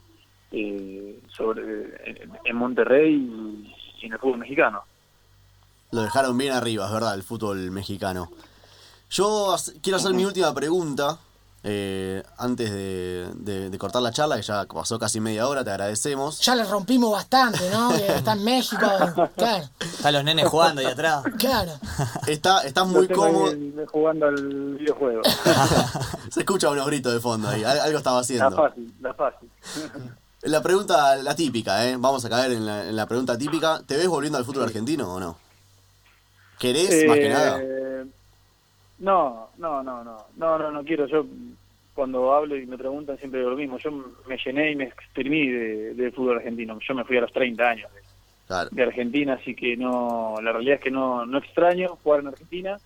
eh, 0.51 1.19
sobre 1.27 1.61
en, 2.09 2.31
en 2.43 2.55
Monterrey 2.55 3.13
y, 3.13 4.05
en 4.05 4.13
el 4.13 4.17
fútbol 4.17 4.39
mexicano. 4.39 4.81
Lo 5.91 6.01
dejaron 6.01 6.35
bien 6.39 6.53
arriba, 6.53 6.87
es 6.87 6.91
verdad, 6.91 7.13
el 7.13 7.21
fútbol 7.21 7.69
mexicano. 7.69 8.31
Yo 9.11 9.55
quiero 9.83 9.97
hacer 9.97 10.15
mi 10.15 10.25
última 10.25 10.51
pregunta. 10.55 11.19
Eh, 11.63 12.23
antes 12.37 12.71
de, 12.71 13.29
de- 13.35 13.69
de 13.69 13.77
cortar 13.77 14.01
la 14.01 14.11
charla, 14.11 14.37
que 14.37 14.41
ya 14.43 14.65
pasó 14.65 14.97
casi 14.97 15.19
media 15.19 15.47
hora, 15.47 15.63
te 15.63 15.71
agradecemos. 15.71 16.39
Ya 16.41 16.55
le 16.55 16.63
rompimos 16.63 17.11
bastante, 17.11 17.69
¿no? 17.71 17.89
Que 17.89 18.07
está 18.15 18.33
en 18.33 18.43
México. 18.45 18.87
Claro, 19.35 19.65
Están 19.79 20.13
los 20.13 20.23
nenes 20.23 20.47
jugando 20.47 20.79
ahí 20.81 20.87
atrás. 20.87 21.23
claro. 21.37 21.71
Está, 22.27 22.61
estás 22.63 22.87
muy 22.87 23.07
cómodo. 23.09 23.51
ahí 23.51 23.73
jugando 23.91 24.27
al 24.27 24.75
videojuego. 24.75 25.21
Se 26.31 26.39
escucha 26.41 26.69
unos 26.69 26.85
gritos 26.87 27.13
de 27.13 27.19
fondo 27.19 27.49
ahí, 27.49 27.63
al- 27.63 27.79
algo 27.81 27.97
estaba 27.97 28.17
la 28.17 28.21
haciendo. 28.21 28.55
fácil, 28.55 28.93
la 29.01 29.13
fácil. 29.13 29.49
La 30.43 30.61
pregunta, 30.63 31.17
la 31.17 31.35
típica, 31.35 31.85
¿eh? 31.85 31.97
Vamos 31.99 32.23
a 32.23 32.29
caer 32.29 32.53
en 32.53 32.65
la, 32.65 32.87
en 32.87 32.95
la 32.95 33.05
pregunta 33.07 33.37
típica. 33.37 33.81
¿Te 33.85 33.97
ves 33.97 34.07
volviendo 34.07 34.37
al 34.37 34.45
fútbol 34.45 34.63
argentino 34.63 35.13
o 35.13 35.19
no? 35.19 35.37
¿Querés, 36.57 37.05
más 37.09 37.17
que 37.17 37.25
Eh, 37.25 37.29
nada? 37.29 37.59
No, 38.99 39.49
no, 39.57 39.81
no, 39.83 40.03
no, 40.03 40.17
no, 40.37 40.57
no, 40.57 40.71
no 40.71 40.83
quiero. 40.83 41.05
Yo 41.07 41.25
cuando 41.93 42.33
hablo 42.33 42.55
y 42.55 42.65
me 42.65 42.77
preguntan 42.77 43.17
siempre 43.17 43.41
lo 43.41 43.55
mismo. 43.55 43.77
Yo 43.77 43.91
me 43.91 44.37
llené 44.43 44.71
y 44.71 44.75
me 44.75 44.85
exprimí 44.85 45.47
de, 45.47 45.93
de 45.95 46.11
fútbol 46.11 46.37
argentino. 46.37 46.79
Yo 46.79 46.93
me 46.95 47.03
fui 47.03 47.17
a 47.17 47.21
los 47.21 47.33
30 47.33 47.69
años 47.69 47.93
de, 47.93 48.01
Claro. 48.47 48.69
de 48.71 48.81
Argentina, 48.81 49.33
así 49.33 49.53
que 49.53 49.77
no, 49.77 50.33
la 50.41 50.51
realidad 50.51 50.75
es 50.77 50.81
que 50.81 50.89
no, 50.89 51.23
no 51.25 51.37
extraño 51.37 51.97
jugar 52.01 52.21
en 52.21 52.27
Argentina. 52.27 52.77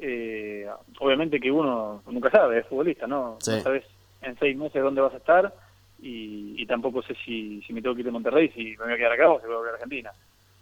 Eh, 0.00 0.66
obviamente 1.00 1.40
que 1.40 1.50
uno 1.50 2.02
nunca 2.06 2.30
sabe, 2.30 2.60
es 2.60 2.66
futbolista, 2.66 3.06
¿no? 3.06 3.36
Sí. 3.40 3.50
No 3.52 3.60
sabes 3.60 3.84
en 4.22 4.38
seis 4.38 4.56
meses 4.56 4.80
dónde 4.82 5.00
vas 5.00 5.12
a 5.14 5.16
estar 5.18 5.52
y, 6.00 6.54
y 6.62 6.64
tampoco 6.66 7.02
sé 7.02 7.14
si, 7.24 7.60
si 7.62 7.72
me 7.72 7.82
tengo 7.82 7.94
que 7.94 8.00
ir 8.02 8.06
de 8.06 8.12
Monterrey, 8.12 8.48
si 8.50 8.76
me 8.78 8.84
voy 8.84 8.92
a 8.92 8.96
quedar 8.96 9.12
acá 9.12 9.30
o 9.30 9.40
si 9.40 9.46
voy 9.46 9.54
a 9.54 9.58
volver 9.58 9.72
a 9.72 9.74
Argentina. 9.74 10.10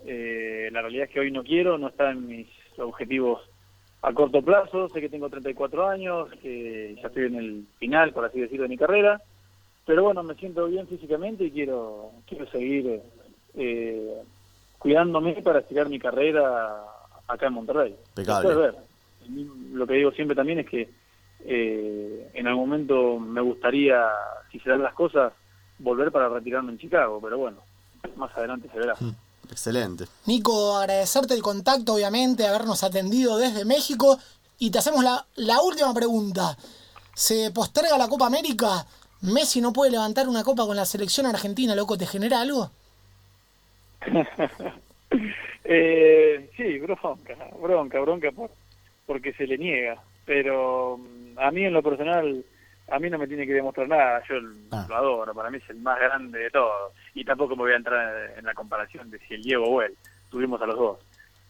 Eh, 0.07 0.69
la 0.73 0.81
realidad 0.81 1.05
es 1.05 1.11
que 1.11 1.21
hoy 1.21 1.31
no 1.31 1.45
quiero, 1.45 1.77
no 1.77 1.89
está 1.89 2.11
en 2.11 2.27
mis 2.27 2.49
objetivos 2.79 3.43
a 4.03 4.13
corto 4.13 4.43
plazo, 4.43 4.89
sé 4.89 5.01
que 5.01 5.09
tengo 5.09 5.29
34 5.29 5.89
años, 5.89 6.29
que 6.41 6.97
ya 7.01 7.09
estoy 7.09 7.27
en 7.27 7.35
el 7.35 7.67
final, 7.79 8.13
por 8.13 8.25
así 8.25 8.41
decirlo, 8.41 8.63
de 8.63 8.69
mi 8.69 8.79
carrera, 8.79 9.21
pero 9.85 10.05
bueno, 10.05 10.23
me 10.23 10.35
siento 10.35 10.67
bien 10.67 10.87
físicamente 10.87 11.45
y 11.45 11.51
quiero, 11.51 12.13
quiero 12.27 12.47
seguir 12.51 13.01
eh, 13.55 14.23
cuidándome 14.79 15.35
para 15.43 15.61
estirar 15.61 15.89
mi 15.89 15.99
carrera 15.99 16.85
acá 17.27 17.47
en 17.47 17.55
Monterrey. 17.55 17.97
Después 18.15 18.57
ver. 18.57 18.75
Lo 19.73 19.87
que 19.87 19.95
digo 19.95 20.11
siempre 20.13 20.37
también 20.37 20.61
es 20.61 20.67
que 20.67 20.89
eh, 21.45 22.31
en 22.35 22.47
algún 22.47 22.69
momento 22.69 23.19
me 23.19 23.41
gustaría, 23.41 24.07
si 24.51 24.61
se 24.61 24.71
dan 24.71 24.83
las 24.83 24.95
cosas, 24.95 25.33
volver 25.79 26.11
para 26.13 26.29
retirarme 26.29 26.73
en 26.73 26.79
Chicago, 26.79 27.21
pero 27.23 27.39
bueno, 27.39 27.59
más 28.17 28.37
adelante 28.37 28.69
se 28.73 28.79
verá. 28.79 28.95
Excelente. 29.51 30.05
Nico, 30.27 30.77
agradecerte 30.77 31.35
el 31.35 31.43
contacto, 31.43 31.95
obviamente, 31.95 32.47
habernos 32.47 32.85
atendido 32.85 33.39
desde 33.39 33.65
México. 33.65 34.19
Y 34.59 34.71
te 34.71 34.79
hacemos 34.79 35.05
la, 35.05 35.25
la 35.37 35.61
última 35.63 35.93
pregunta. 35.95 36.57
¿Se 37.15 37.51
posterga 37.53 37.97
la 37.99 38.09
Copa 38.09 38.27
América? 38.27 38.87
¿Messi 39.21 39.61
no 39.61 39.73
puede 39.73 39.91
levantar 39.91 40.29
una 40.29 40.45
copa 40.45 40.65
con 40.67 40.77
la 40.77 40.85
selección 40.85 41.27
argentina, 41.27 41.75
loco? 41.75 41.99
¿Te 41.99 42.07
genera 42.07 42.41
algo? 42.41 42.71
Eh, 45.71 46.49
sí, 46.57 46.79
bronca, 46.79 47.37
bronca, 47.61 48.01
bronca 48.01 48.33
por, 48.33 48.51
porque 49.05 49.35
se 49.35 49.47
le 49.47 49.59
niega. 49.59 50.03
Pero 50.25 50.97
mm, 50.97 51.39
a 51.39 51.51
mí 51.51 51.65
en 51.65 51.75
lo 51.75 51.83
personal, 51.83 52.43
a 52.91 52.99
mí 52.99 53.11
no 53.11 53.19
me 53.19 53.27
tiene 53.27 53.47
que 53.47 53.53
demostrar 53.55 53.89
nada. 53.89 54.23
Yo 54.29 54.37
Ah. 54.73 54.87
lo 54.89 54.97
adoro, 54.97 55.35
para 55.35 55.51
mí 55.51 55.59
es 55.59 55.71
el 55.71 55.77
más 55.81 55.99
grande 55.99 56.39
de 56.39 56.51
todos. 56.51 56.93
Y 57.15 57.25
tampoco 57.25 57.55
me 57.57 57.63
voy 57.63 57.73
a 57.73 57.77
entrar 57.77 58.33
en 58.39 58.45
la 58.45 58.55
comparación 58.55 59.11
de 59.11 59.19
si 59.21 59.35
el 59.35 59.43
Diego 59.43 59.65
o 59.65 59.83
él. 59.83 59.95
Tuvimos 60.31 60.61
a 60.63 60.67
los 60.67 60.77
dos. 60.77 60.99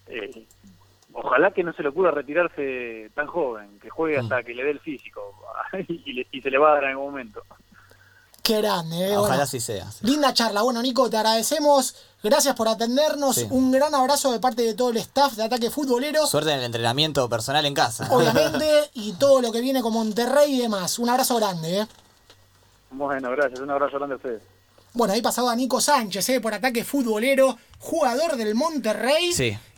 Eh, 0.06 0.46
ojalá 1.12 1.50
que 1.50 1.62
no 1.64 1.72
se 1.72 1.82
le 1.82 1.88
ocurra 1.90 2.10
retirarse 2.10 3.10
tan 3.14 3.26
joven, 3.26 3.78
que 3.80 3.90
juegue 3.90 4.18
hasta 4.18 4.42
que 4.42 4.54
le 4.54 4.64
dé 4.64 4.70
el 4.70 4.80
físico. 4.80 5.34
y, 5.88 6.12
le- 6.12 6.26
y 6.30 6.40
se 6.40 6.50
le 6.50 6.58
va 6.58 6.70
a 6.70 6.74
dar 6.74 6.84
en 6.84 6.90
algún 6.90 7.10
momento. 7.12 7.42
Qué 8.48 8.62
grande, 8.62 8.96
¿eh? 8.96 9.10
Ojalá 9.10 9.28
Bueno, 9.28 9.42
así 9.42 9.60
sea. 9.60 9.92
sí. 9.92 9.98
Linda 10.06 10.32
charla. 10.32 10.62
Bueno, 10.62 10.80
Nico, 10.80 11.10
te 11.10 11.18
agradecemos. 11.18 11.94
Gracias 12.22 12.54
por 12.54 12.66
atendernos. 12.66 13.34
Sí. 13.36 13.46
Un 13.50 13.70
gran 13.70 13.94
abrazo 13.94 14.32
de 14.32 14.40
parte 14.40 14.62
de 14.62 14.72
todo 14.72 14.88
el 14.88 14.96
staff 14.96 15.34
de 15.34 15.42
Ataque 15.44 15.70
Futbolero. 15.70 16.26
Suerte 16.26 16.50
en 16.52 16.60
el 16.60 16.64
entrenamiento 16.64 17.28
personal 17.28 17.66
en 17.66 17.74
casa. 17.74 18.08
Obviamente, 18.10 18.88
y 18.94 19.12
todo 19.12 19.42
lo 19.42 19.52
que 19.52 19.60
viene 19.60 19.82
con 19.82 19.92
Monterrey 19.92 20.54
y 20.54 20.62
demás. 20.62 20.98
Un 20.98 21.10
abrazo 21.10 21.36
grande, 21.36 21.80
¿eh? 21.80 21.86
Bueno, 22.90 23.30
gracias. 23.32 23.60
Un 23.60 23.70
abrazo 23.70 23.98
grande 23.98 24.14
a 24.14 24.16
ustedes. 24.16 24.42
Bueno, 24.94 25.12
ahí 25.12 25.20
pasaba 25.20 25.54
Nico 25.54 25.82
Sánchez, 25.82 26.26
¿eh? 26.30 26.40
por 26.40 26.54
Ataque 26.54 26.84
Futbolero, 26.84 27.58
jugador 27.78 28.36
del 28.36 28.54
Monterrey. 28.54 29.30
Sí. 29.34 29.58